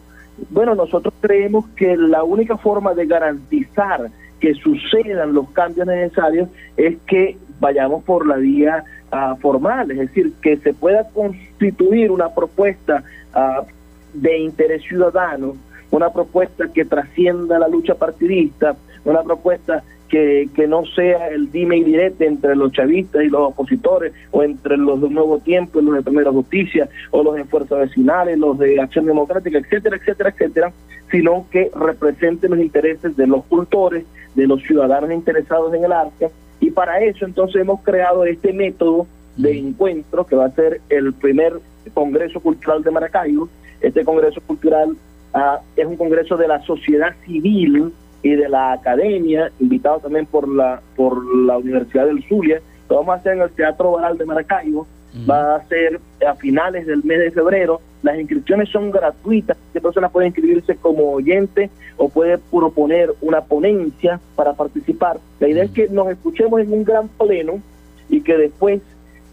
[0.49, 4.09] bueno, nosotros creemos que la única forma de garantizar
[4.39, 10.33] que sucedan los cambios necesarios es que vayamos por la vía uh, formal, es decir,
[10.41, 13.03] que se pueda constituir una propuesta
[13.35, 13.65] uh,
[14.13, 15.55] de interés ciudadano,
[15.91, 21.77] una propuesta que trascienda la lucha partidista, una propuesta que, que no sea el dime
[21.77, 25.83] y direte entre los chavistas y los opositores, o entre los de Nuevo Tiempo y
[25.83, 30.29] los de Primera Justicia, o los de Fuerzas Vecinales, los de Acción Democrática, etcétera, etcétera,
[30.29, 30.73] etcétera,
[31.11, 36.29] sino que represente los intereses de los cultores, de los ciudadanos interesados en el arte,
[36.59, 41.13] y para eso entonces hemos creado este método de encuentro que va a ser el
[41.13, 41.59] primer
[41.93, 43.49] Congreso Cultural de Maracaibo.
[43.81, 44.95] Este Congreso Cultural
[45.33, 47.93] ah, es un congreso de la sociedad civil
[48.23, 52.61] y de la academia, invitado también por la por la Universidad del Zulia.
[52.89, 54.87] Lo vamos a hacer en el Teatro Oral de Maracaibo.
[55.29, 57.79] Va a ser a finales del mes de febrero.
[58.05, 59.57] Las inscripciones son gratuitas.
[59.73, 65.17] La persona puede inscribirse como oyente o puede proponer una ponencia para participar.
[65.39, 67.59] La idea es que nos escuchemos en un gran pleno
[68.07, 68.79] y que después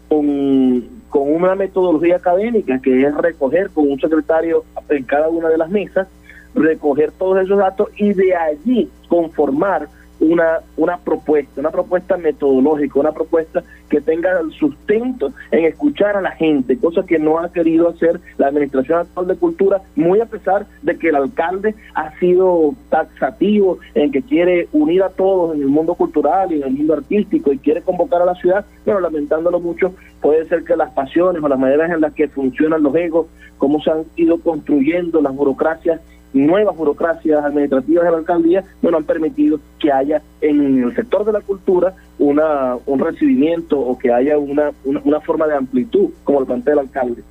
[0.09, 5.59] con, con una metodología académica que es recoger con un secretario en cada una de
[5.59, 6.07] las mesas
[6.55, 9.87] recoger todos esos datos y de allí conformar
[10.19, 16.21] una, una propuesta, una propuesta metodológica, una propuesta que tenga el sustento en escuchar a
[16.21, 20.25] la gente, cosa que no ha querido hacer la Administración Actual de Cultura, muy a
[20.25, 25.61] pesar de que el alcalde ha sido taxativo en que quiere unir a todos en
[25.61, 28.99] el mundo cultural y en el mundo artístico y quiere convocar a la ciudad, pero
[28.99, 32.95] lamentándolo mucho, puede ser que las pasiones o las maneras en las que funcionan los
[32.95, 36.01] egos, cómo se han ido construyendo las burocracias
[36.33, 41.31] nuevas burocracias administrativas de la alcaldía, bueno, han permitido que haya en el sector de
[41.31, 46.45] la cultura una, un recibimiento o que haya una, una, forma de amplitud, como lo
[46.45, 47.23] plantea el alcalde.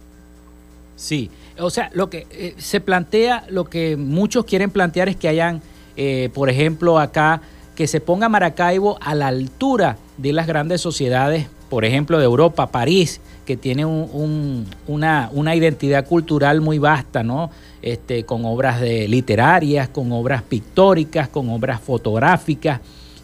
[0.97, 5.29] Sí, o sea, lo que eh, se plantea, lo que muchos quieren plantear es que
[5.29, 5.61] hayan,
[5.97, 7.41] eh, por ejemplo, acá,
[7.75, 12.67] que se ponga Maracaibo a la altura de las grandes sociedades, por ejemplo, de Europa,
[12.67, 17.49] París, que tiene un, una, una identidad cultural muy vasta, ¿no?
[17.81, 22.81] Este, con obras de, literarias, con obras pictóricas, con obras fotográficas,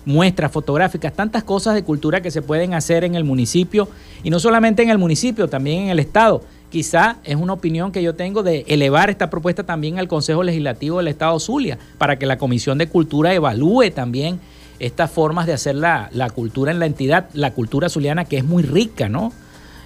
[0.07, 3.87] muestras fotográficas, tantas cosas de cultura que se pueden hacer en el municipio
[4.23, 6.41] y no solamente en el municipio, también en el Estado.
[6.71, 10.97] Quizá es una opinión que yo tengo de elevar esta propuesta también al Consejo Legislativo
[10.97, 14.41] del Estado Zulia, para que la Comisión de Cultura evalúe también
[14.79, 18.63] estas formas de hacer la, cultura en la entidad, la cultura zuliana que es muy
[18.63, 19.33] rica, ¿no?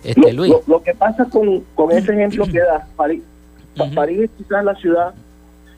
[0.04, 0.52] Este, Luis.
[0.66, 3.22] Lo, que pasa con, con ese ejemplo que da, París
[4.20, 5.14] es quizás la ciudad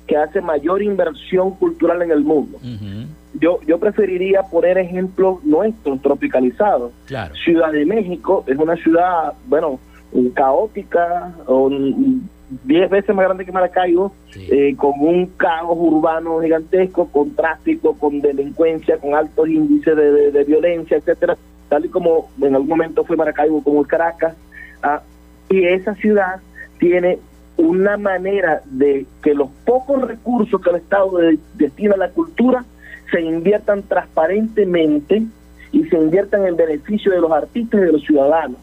[0.06, 2.58] que hace mayor inversión cultural en el mundo.
[3.40, 6.92] Yo yo preferiría poner ejemplos nuestros, tropicalizados.
[7.44, 9.78] Ciudad de México es una ciudad, bueno,
[10.34, 11.70] caótica, o
[12.64, 18.20] diez veces más grande que Maracaibo, eh, con un caos urbano gigantesco, con tráfico, con
[18.20, 21.36] delincuencia, con altos índices de, violencia, etcétera,
[21.68, 24.34] tal y como en algún momento fue Maracaibo, como Caracas.
[24.82, 25.02] Ah,
[25.48, 26.40] y esa ciudad
[26.78, 27.18] tiene
[27.56, 31.18] una manera de que los pocos recursos que el Estado
[31.54, 32.64] destina a la cultura
[33.10, 35.22] se inviertan transparentemente
[35.72, 38.58] y se inviertan en beneficio de los artistas y de los ciudadanos.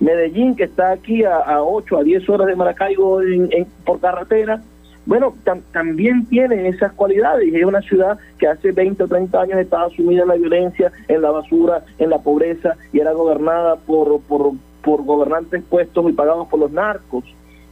[0.00, 4.62] Medellín, que está aquí a, a 8 a 10 horas de Maracaibo en, por carretera,
[5.06, 5.34] bueno,
[5.72, 7.52] también tiene esas cualidades.
[7.52, 11.22] Es una ciudad que hace 20 o 30 años estaba sumida en la violencia, en
[11.22, 16.48] la basura, en la pobreza y era gobernada por, por, por gobernantes puestos y pagados
[16.48, 17.24] por los narcos.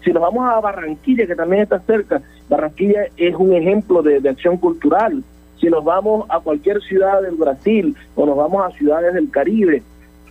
[0.05, 4.57] Si nos vamos a Barranquilla, que también está cerca, Barranquilla es un ejemplo de, acción
[4.57, 5.23] cultural.
[5.61, 9.83] Si nos vamos a cualquier ciudad del Brasil o nos vamos a ciudades del Caribe,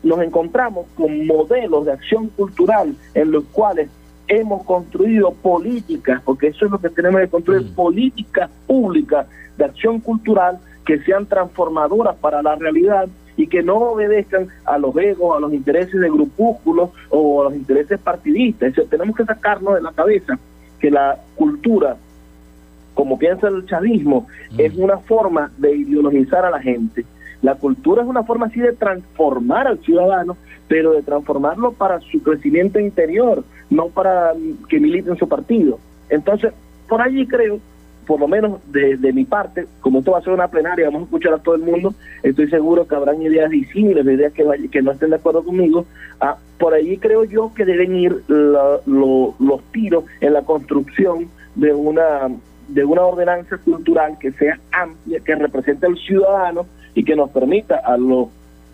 [0.07, 3.89] nos encontramos con modelos de acción cultural en los cuales
[4.27, 7.75] hemos construido políticas, porque eso es lo que tenemos que construir, mm.
[7.75, 9.27] políticas públicas
[9.57, 14.95] de acción cultural que sean transformadoras para la realidad y que no obedezcan a los
[14.97, 18.73] egos, a los intereses de grupúsculos o a los intereses partidistas.
[18.89, 20.37] tenemos que sacarnos de la cabeza
[20.79, 21.97] que la cultura
[22.97, 24.59] como piensa el chavismo, Mm.
[24.59, 27.05] es una forma de ideologizar a la gente.
[27.41, 32.21] La cultura es una forma así de transformar al ciudadano, pero de transformarlo para su
[32.21, 35.79] crecimiento interior, no para mm, que milite en su partido.
[36.09, 36.53] Entonces,
[36.89, 37.59] por allí creo,
[38.05, 41.05] por lo menos de, mi parte, como esto va a ser una plenaria, vamos a
[41.05, 45.09] escuchar a todo el mundo, estoy seguro que habrán ideas disímiles, ideas que, no estén
[45.09, 45.85] de acuerdo conmigo.
[46.21, 51.27] Ah, por allí creo yo que deben ir la- lo- los tiros en la construcción
[51.55, 52.29] de una
[52.69, 56.65] de una ordenanza cultural que sea amplia, que represente al ciudadano
[56.97, 58.29] y que nos permita a los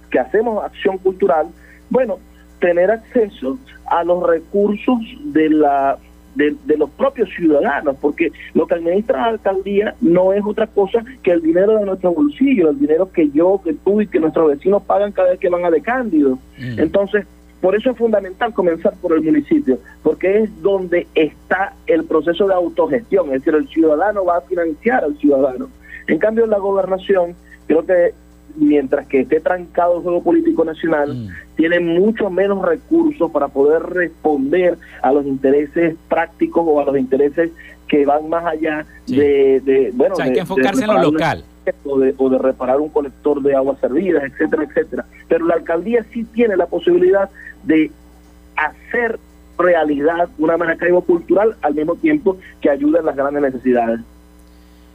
[0.10, 1.48] que hacemos acción cultural,
[1.90, 2.20] bueno,
[2.60, 5.98] tener acceso a los recursos de la
[6.36, 11.04] de, de los propios ciudadanos, porque lo que administra la alcaldía no es otra cosa
[11.22, 14.48] que el dinero de nuestro bolsillo, el dinero que yo, que tú y que nuestros
[14.48, 16.40] vecinos pagan cada vez que van a de Cándido.
[16.58, 17.28] Entonces,
[17.60, 22.54] por eso es fundamental comenzar por el municipio, porque es donde está el proceso de
[22.54, 25.68] autogestión, es decir, el ciudadano va a financiar al ciudadano.
[26.08, 27.36] En cambio, la gobernación,
[27.68, 28.14] creo que
[28.56, 34.78] mientras que esté trancado el juego político nacional, tiene mucho menos recursos para poder responder
[35.02, 37.52] a los intereses prácticos o a los intereses
[37.88, 40.94] que van más allá de, de, bueno, O sea, hay de- que de enfocarse en
[40.94, 41.44] lo local.
[41.86, 45.06] o de, o de reparar un colector de aguas servidas, etcétera, etcétera.
[45.28, 47.30] Pero la alcaldía sí tiene la posibilidad
[47.64, 47.90] de
[48.56, 49.18] hacer
[49.58, 54.00] realidad una Maracaibo cultural al mismo tiempo que ayuda en las grandes necesidades.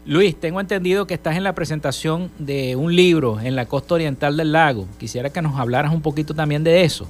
[0.09, 4.38] Luis, tengo entendido que estás en la presentación de un libro en la costa oriental
[4.38, 4.86] del lago.
[4.96, 7.06] Quisiera que nos hablaras un poquito también de eso.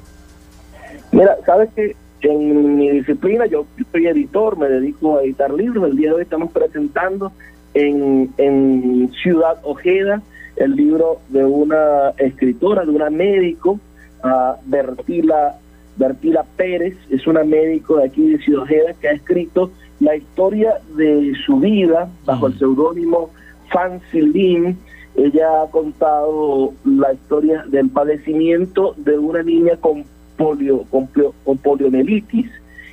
[1.13, 5.89] Mira, sabes que en mi disciplina yo soy editor, me dedico a editar libros.
[5.89, 7.31] El día de hoy estamos presentando
[7.73, 10.21] en, en Ciudad Ojeda
[10.57, 13.79] el libro de una escritora, de una médico,
[14.25, 15.55] ah, Bertila,
[15.97, 19.71] Bertila Pérez, es una médico de aquí de Ciudad Ojeda que ha escrito
[20.01, 23.31] la historia de su vida bajo el seudónimo
[23.73, 24.79] Fancy Lin.
[25.17, 30.05] Ella ha contado la historia del padecimiento de una niña con
[30.37, 32.47] polio, con, polio- con poliomielitis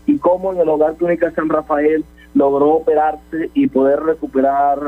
[0.07, 2.03] y cómo en el Hogar Clínica San Rafael
[2.33, 4.79] logró operarse y poder recuperar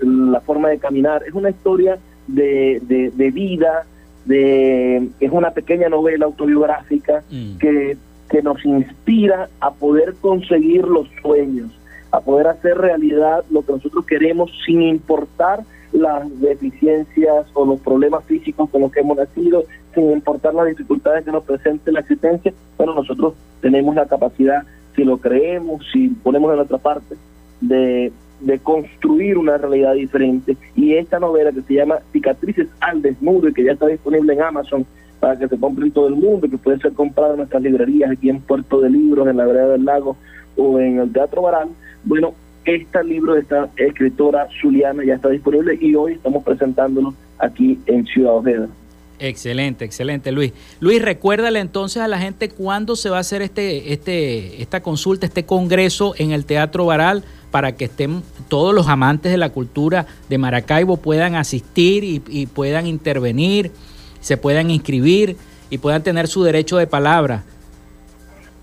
[0.00, 1.22] la forma de caminar.
[1.26, 3.84] Es una historia de, de, de vida,
[4.24, 7.22] de, es una pequeña novela autobiográfica
[7.58, 7.96] que,
[8.28, 11.70] que nos inspira a poder conseguir los sueños,
[12.10, 18.24] a poder hacer realidad lo que nosotros queremos sin importar las deficiencias o los problemas
[18.24, 19.64] físicos con los que hemos nacido,
[19.94, 24.64] sin importar las dificultades que nos presente la existencia, bueno, nosotros tenemos la capacidad,
[24.94, 27.16] si lo creemos, si ponemos de nuestra parte,
[27.60, 30.56] de, de construir una realidad diferente.
[30.76, 34.42] Y esta novela que se llama Cicatrices al Desnudo y que ya está disponible en
[34.42, 34.86] Amazon
[35.20, 38.10] para que se compre todo el mundo y que puede ser comprada en nuestras librerías
[38.10, 40.16] aquí en Puerto de Libros, en la Vereda del Lago
[40.56, 41.70] o en el Teatro Barán,
[42.04, 47.78] bueno, este libro de esta escritora Zuliana ya está disponible y hoy estamos presentándolo aquí
[47.86, 48.68] en Ciudad Ojeda.
[49.20, 50.52] Excelente, excelente, Luis.
[50.78, 55.26] Luis, recuérdale entonces a la gente cuándo se va a hacer este, este, esta consulta,
[55.26, 60.06] este congreso en el Teatro Baral para que estén todos los amantes de la cultura
[60.28, 63.72] de Maracaibo puedan asistir y puedan intervenir,
[64.28, 65.36] se puedan inscribir
[65.70, 67.42] y puedan tener su derecho de palabra.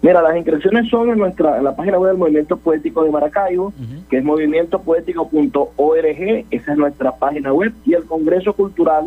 [0.04, 3.74] Mira, las inscripciones son en nuestra en la página web del Movimiento Poético de Maracaibo,
[4.08, 9.06] que es movimientopoético.org, esa es nuestra página web, y el Congreso Cultural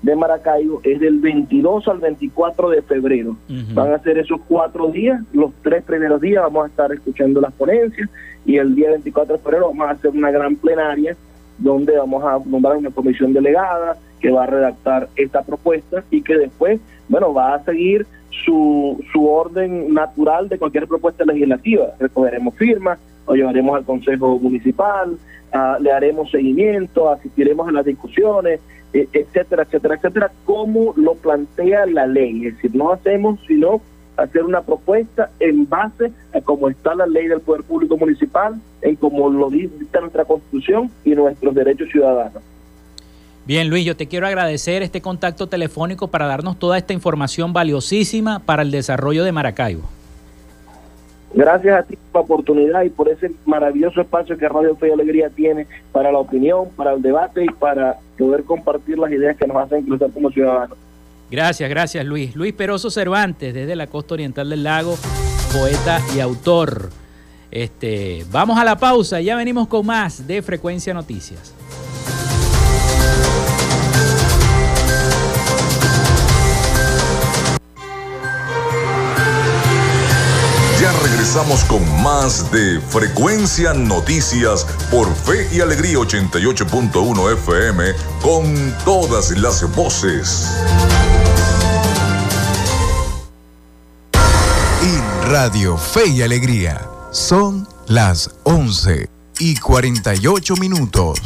[0.00, 3.36] de Maracaibo es del 22 al 24 de febrero.
[3.74, 7.52] Van a ser esos cuatro días, los tres primeros días vamos a estar escuchando las
[7.52, 8.08] ponencias
[8.46, 11.14] y el día 24 de febrero vamos a hacer una gran plenaria
[11.58, 16.36] donde vamos a nombrar una comisión delegada que va a redactar esta propuesta y que
[16.36, 18.06] después, bueno, va a seguir
[18.44, 21.88] su, su orden natural de cualquier propuesta legislativa.
[21.98, 25.18] Recogeremos firmas, lo llevaremos al Consejo Municipal,
[25.52, 28.60] ah, le haremos seguimiento, asistiremos a las discusiones,
[28.92, 32.46] eh, etcétera, etcétera, etcétera, como lo plantea la ley.
[32.46, 33.80] Es decir, no hacemos sino
[34.18, 38.96] hacer una propuesta en base a cómo está la ley del Poder Público Municipal, en
[38.96, 42.42] cómo lo dicta nuestra Constitución y nuestros derechos ciudadanos.
[43.46, 48.40] Bien, Luis, yo te quiero agradecer este contacto telefónico para darnos toda esta información valiosísima
[48.40, 49.88] para el desarrollo de Maracaibo.
[51.32, 54.92] Gracias a ti por la oportunidad y por ese maravilloso espacio que Radio Fe y
[54.92, 59.46] Alegría tiene para la opinión, para el debate y para poder compartir las ideas que
[59.46, 60.76] nos hacen crecer como ciudadanos.
[61.30, 62.34] Gracias, gracias Luis.
[62.34, 64.98] Luis Peroso Cervantes, desde la costa oriental del lago,
[65.52, 66.90] poeta y autor.
[67.50, 71.54] Este, vamos a la pausa, ya venimos con más de Frecuencia Noticias.
[80.80, 89.30] Ya regresamos con más de Frecuencia Noticias por Fe y Alegría 88.1 FM con todas
[89.32, 90.46] las voces.
[95.40, 99.08] Radio Fe y Alegría son las 11
[99.38, 101.20] y 48 minutos.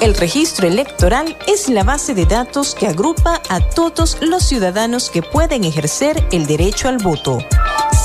[0.00, 5.22] El registro electoral es la base de datos que agrupa a todos los ciudadanos que
[5.22, 7.38] pueden ejercer el derecho al voto.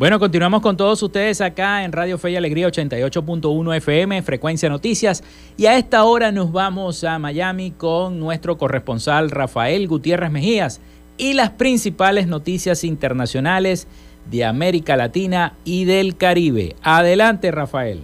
[0.00, 5.22] Bueno, continuamos con todos ustedes acá en Radio Fe y Alegría 88.1 FM, Frecuencia Noticias.
[5.58, 10.80] Y a esta hora nos vamos a Miami con nuestro corresponsal Rafael Gutiérrez Mejías
[11.18, 13.88] y las principales noticias internacionales
[14.30, 16.76] de América Latina y del Caribe.
[16.80, 18.00] Adelante, Rafael.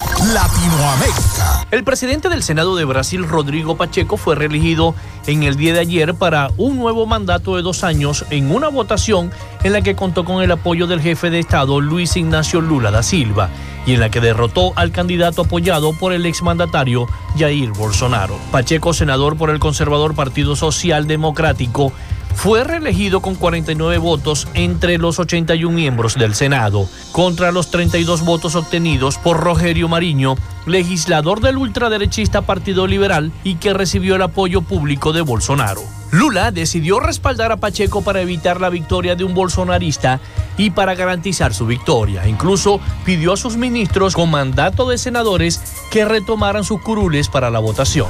[0.00, 1.66] Latinoamérica.
[1.70, 4.94] El presidente del Senado de Brasil, Rodrigo Pacheco, fue reelegido
[5.26, 9.30] en el día de ayer para un nuevo mandato de dos años en una votación
[9.62, 13.02] en la que contó con el apoyo del jefe de Estado, Luis Ignacio Lula da
[13.02, 13.50] Silva,
[13.86, 17.06] y en la que derrotó al candidato apoyado por el exmandatario
[17.38, 18.38] Jair Bolsonaro.
[18.50, 21.92] Pacheco, senador por el conservador Partido Social Democrático,
[22.36, 28.54] fue reelegido con 49 votos entre los 81 miembros del Senado, contra los 32 votos
[28.54, 35.12] obtenidos por Rogerio Mariño, legislador del ultraderechista Partido Liberal y que recibió el apoyo público
[35.12, 35.80] de Bolsonaro.
[36.12, 40.20] Lula decidió respaldar a Pacheco para evitar la victoria de un bolsonarista
[40.56, 42.28] y para garantizar su victoria.
[42.28, 45.60] Incluso pidió a sus ministros con mandato de senadores
[45.90, 48.08] que retomaran sus curules para la votación.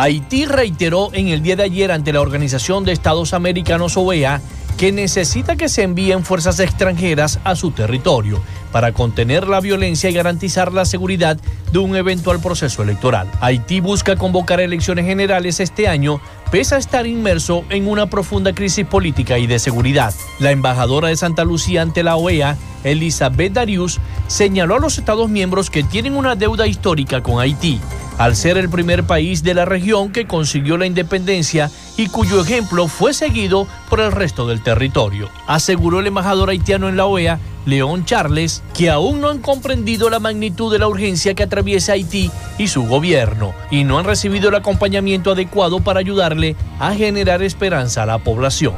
[0.00, 4.40] Haití reiteró en el día de ayer ante la Organización de Estados Americanos OEA
[4.76, 8.40] que necesita que se envíen fuerzas extranjeras a su territorio
[8.70, 11.36] para contener la violencia y garantizar la seguridad
[11.72, 13.28] de un eventual proceso electoral.
[13.40, 16.20] Haití busca convocar elecciones generales este año,
[16.52, 20.14] pese a estar inmerso en una profunda crisis política y de seguridad.
[20.38, 25.70] La embajadora de Santa Lucía ante la OEA, Elizabeth Darius, señaló a los Estados miembros
[25.70, 27.80] que tienen una deuda histórica con Haití
[28.18, 32.88] al ser el primer país de la región que consiguió la independencia y cuyo ejemplo
[32.88, 35.28] fue seguido por el resto del territorio.
[35.46, 40.20] Aseguró el embajador haitiano en la OEA, León Charles, que aún no han comprendido la
[40.20, 44.54] magnitud de la urgencia que atraviesa Haití y su gobierno, y no han recibido el
[44.54, 48.74] acompañamiento adecuado para ayudarle a generar esperanza a la población.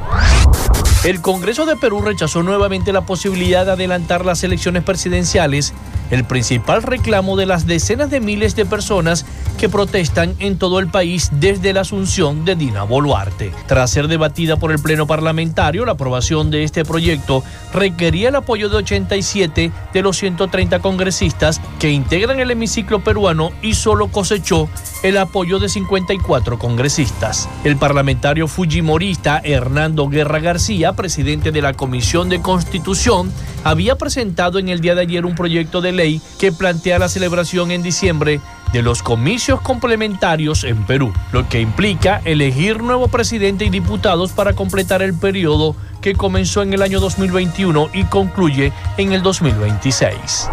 [1.03, 5.73] El Congreso de Perú rechazó nuevamente la posibilidad de adelantar las elecciones presidenciales,
[6.11, 9.25] el principal reclamo de las decenas de miles de personas
[9.61, 13.51] que protestan en todo el país desde la asunción de Dina Boluarte.
[13.67, 18.69] Tras ser debatida por el Pleno Parlamentario, la aprobación de este proyecto requería el apoyo
[18.69, 24.67] de 87 de los 130 congresistas que integran el hemiciclo peruano y solo cosechó
[25.03, 27.47] el apoyo de 54 congresistas.
[27.63, 33.31] El parlamentario fujimorista Hernando Guerra García, presidente de la Comisión de Constitución,
[33.63, 37.69] había presentado en el día de ayer un proyecto de ley que plantea la celebración
[37.69, 38.41] en diciembre
[38.73, 44.53] de los comicios complementarios en Perú, lo que implica elegir nuevo presidente y diputados para
[44.53, 50.49] completar el periodo que comenzó en el año 2021 y concluye en el 2026.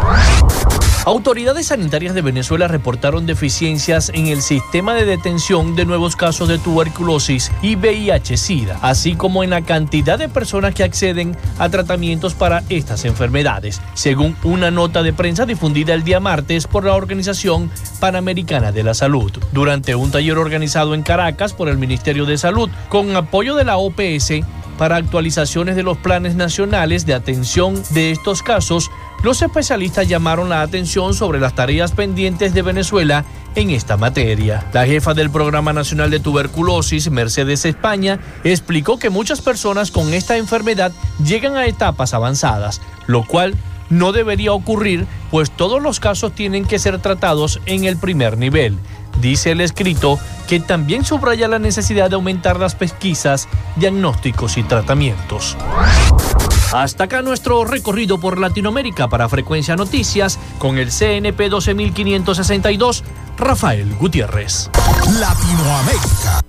[1.05, 6.59] Autoridades sanitarias de Venezuela reportaron deficiencias en el sistema de detención de nuevos casos de
[6.59, 12.63] tuberculosis y VIH-Sida, así como en la cantidad de personas que acceden a tratamientos para
[12.67, 17.71] estas enfermedades, según una nota de prensa difundida el día martes por la Organización
[18.01, 19.31] Panamericana de la Salud.
[19.53, 23.77] Durante un taller organizado en Caracas por el Ministerio de Salud, con apoyo de la
[23.77, 24.41] OPS,
[24.79, 28.89] para actualizaciones de los planes nacionales de atención de estos casos,
[29.23, 33.25] los especialistas llamaron la atención sobre las tareas pendientes de Venezuela
[33.55, 34.65] en esta materia.
[34.71, 40.37] La jefa del Programa Nacional de Tuberculosis, Mercedes España, explicó que muchas personas con esta
[40.37, 43.55] enfermedad llegan a etapas avanzadas, lo cual
[43.89, 48.77] no debería ocurrir, pues todos los casos tienen que ser tratados en el primer nivel.
[49.21, 55.57] Dice el escrito que también subraya la necesidad de aumentar las pesquisas, diagnósticos y tratamientos.
[56.73, 63.03] Hasta acá nuestro recorrido por Latinoamérica para Frecuencia Noticias con el CNP 12562,
[63.37, 64.69] Rafael Gutiérrez.
[65.19, 66.48] Latinoamérica.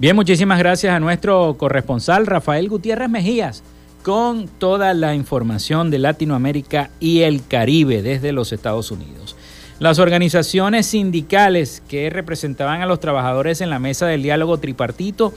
[0.00, 3.64] Bien, muchísimas gracias a nuestro corresponsal Rafael Gutiérrez Mejías
[4.04, 9.34] con toda la información de Latinoamérica y el Caribe desde los Estados Unidos.
[9.80, 15.34] Las organizaciones sindicales que representaban a los trabajadores en la mesa del diálogo tripartito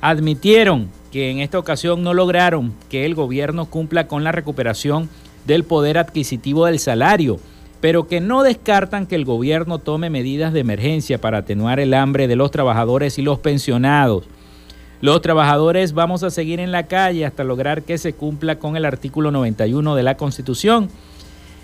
[0.00, 5.08] admitieron que en esta ocasión no lograron que el gobierno cumpla con la recuperación
[5.44, 7.40] del poder adquisitivo del salario,
[7.80, 12.28] pero que no descartan que el gobierno tome medidas de emergencia para atenuar el hambre
[12.28, 14.24] de los trabajadores y los pensionados.
[15.00, 18.86] Los trabajadores vamos a seguir en la calle hasta lograr que se cumpla con el
[18.86, 20.88] artículo 91 de la Constitución.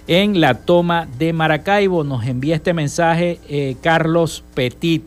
[0.07, 5.05] En la toma de Maracaibo nos envía este mensaje eh, Carlos Petit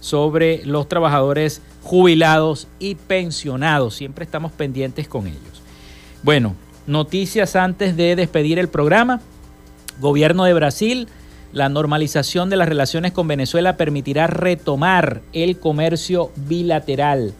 [0.00, 3.94] sobre los trabajadores jubilados y pensionados.
[3.94, 5.62] Siempre estamos pendientes con ellos.
[6.22, 6.54] Bueno,
[6.86, 9.20] noticias antes de despedir el programa.
[10.00, 11.08] Gobierno de Brasil,
[11.52, 17.32] la normalización de las relaciones con Venezuela permitirá retomar el comercio bilateral.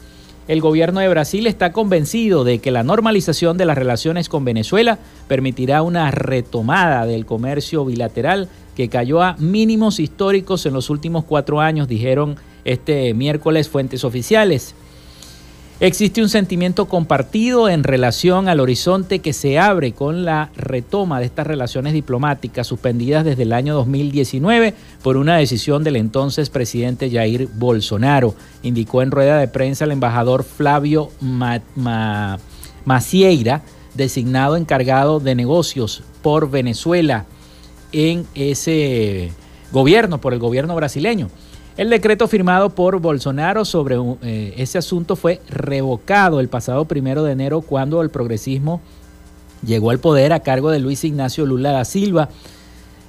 [0.49, 4.99] El gobierno de Brasil está convencido de que la normalización de las relaciones con Venezuela
[5.29, 11.61] permitirá una retomada del comercio bilateral que cayó a mínimos históricos en los últimos cuatro
[11.61, 14.75] años, dijeron este miércoles fuentes oficiales.
[15.79, 21.27] Existe un sentimiento compartido en relación al horizonte que se abre con la retoma de
[21.27, 24.72] estas relaciones diplomáticas suspendidas desde el año 2019
[25.03, 30.45] por una decisión del entonces presidente Jair Bolsonaro, indicó en rueda de prensa el embajador
[30.45, 31.11] Flavio
[32.87, 33.61] Macieira,
[33.93, 37.27] designado encargado de negocios por Venezuela
[37.93, 39.31] en ese
[39.72, 41.29] gobierno, por el gobierno brasileño.
[41.77, 47.33] El decreto firmado por Bolsonaro sobre eh, ese asunto fue revocado el pasado primero de
[47.33, 48.81] enero cuando el progresismo
[49.62, 52.31] llegó al poder a cargo de Luis Ignacio Lula da Silva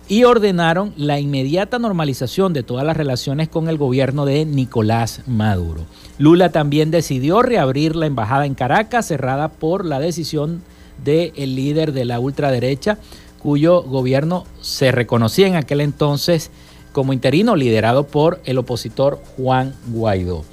[0.09, 5.86] y ordenaron la inmediata normalización de todas las relaciones con el gobierno de Nicolás Maduro.
[6.18, 10.61] Lula también decidió reabrir la embajada en Caracas, cerrada por la decisión
[11.05, 12.97] del líder de la ultraderecha,
[13.39, 16.51] cuyo gobierno se reconocía en aquel entonces
[16.98, 20.43] como interino liderado por el opositor Juan Guaidó.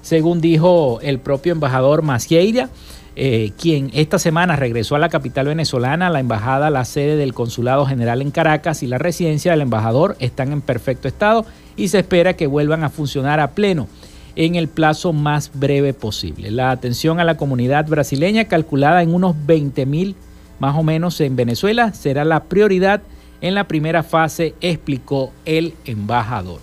[0.00, 2.70] Según dijo el propio embajador Macieira,
[3.14, 7.86] eh, quien esta semana regresó a la capital venezolana, la embajada, la sede del Consulado
[7.86, 11.46] General en Caracas y la residencia del embajador están en perfecto estado
[11.76, 13.86] y se espera que vuelvan a funcionar a pleno
[14.34, 16.50] en el plazo más breve posible.
[16.50, 20.16] La atención a la comunidad brasileña, calculada en unos 20 mil
[20.58, 23.02] más o menos en Venezuela, será la prioridad
[23.42, 26.60] en la primera fase, explicó el embajador.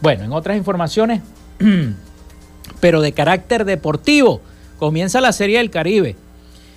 [0.00, 1.22] Bueno, en otras informaciones,
[2.80, 4.40] pero de carácter deportivo,
[4.78, 6.16] comienza la Serie del Caribe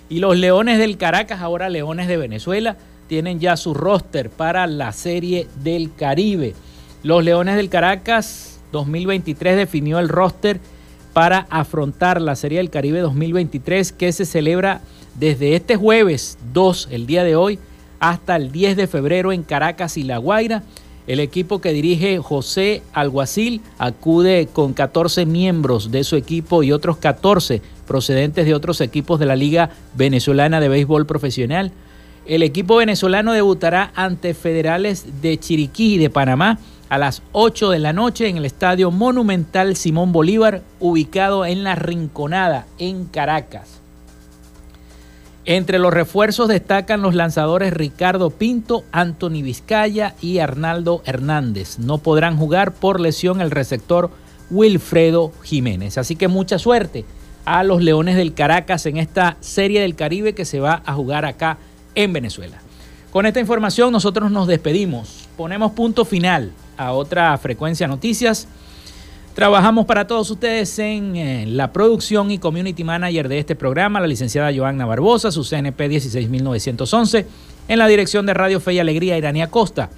[0.10, 2.78] y los Leones del Caracas, ahora Leones de Venezuela,
[3.08, 6.54] tienen ya su roster para la Serie del Caribe.
[7.02, 10.60] Los Leones del Caracas 2023 definió el roster
[11.14, 14.82] para afrontar la Serie del Caribe 2023 que se celebra
[15.18, 17.58] desde este jueves 2, el día de hoy,
[18.10, 20.64] hasta el 10 de febrero en Caracas y La Guaira.
[21.08, 26.98] El equipo que dirige José Alguacil acude con 14 miembros de su equipo y otros
[26.98, 31.72] 14 procedentes de otros equipos de la Liga Venezolana de Béisbol Profesional.
[32.28, 37.94] El equipo venezolano debutará ante Federales de Chiriquí de Panamá a las 8 de la
[37.94, 43.85] noche en el Estadio Monumental Simón Bolívar, ubicado en La Rinconada, en Caracas.
[45.48, 51.78] Entre los refuerzos destacan los lanzadores Ricardo Pinto, Anthony Vizcaya y Arnaldo Hernández.
[51.78, 54.10] No podrán jugar por lesión el receptor
[54.50, 56.00] Wilfredo Jiménez.
[56.00, 57.06] Así que mucha suerte
[57.46, 61.26] a los Leones del Caracas en esta serie del Caribe que se va a jugar
[61.26, 61.60] acá
[61.94, 62.58] en Venezuela.
[63.12, 65.28] Con esta información nosotros nos despedimos.
[65.38, 68.48] Ponemos punto final a otra frecuencia noticias.
[69.36, 74.08] Trabajamos para todos ustedes en eh, la producción y community manager de este programa, la
[74.08, 77.28] licenciada Joanna Barbosa, su CNP 16911,
[77.68, 79.90] en la dirección de Radio Fe y Alegría, Irania Costa,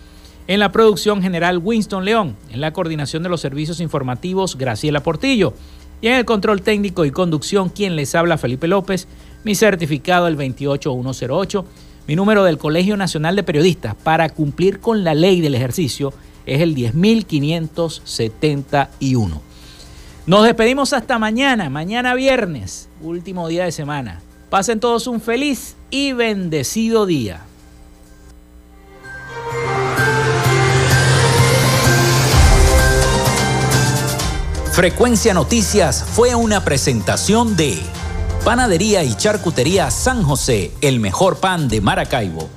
[0.48, 5.54] en la producción general Winston León, en la coordinación de los servicios informativos Graciela Portillo,
[6.02, 9.08] y en el control técnico y conducción, quien les habla Felipe López,
[9.44, 11.64] mi certificado el 28108,
[12.08, 16.12] mi número del Colegio Nacional de Periodistas para cumplir con la ley del ejercicio
[16.48, 19.42] es el 10.571.
[20.26, 24.22] Nos despedimos hasta mañana, mañana viernes, último día de semana.
[24.50, 27.44] Pasen todos un feliz y bendecido día.
[34.72, 37.78] Frecuencia Noticias fue una presentación de
[38.46, 42.57] Panadería y Charcutería San José, el mejor pan de Maracaibo.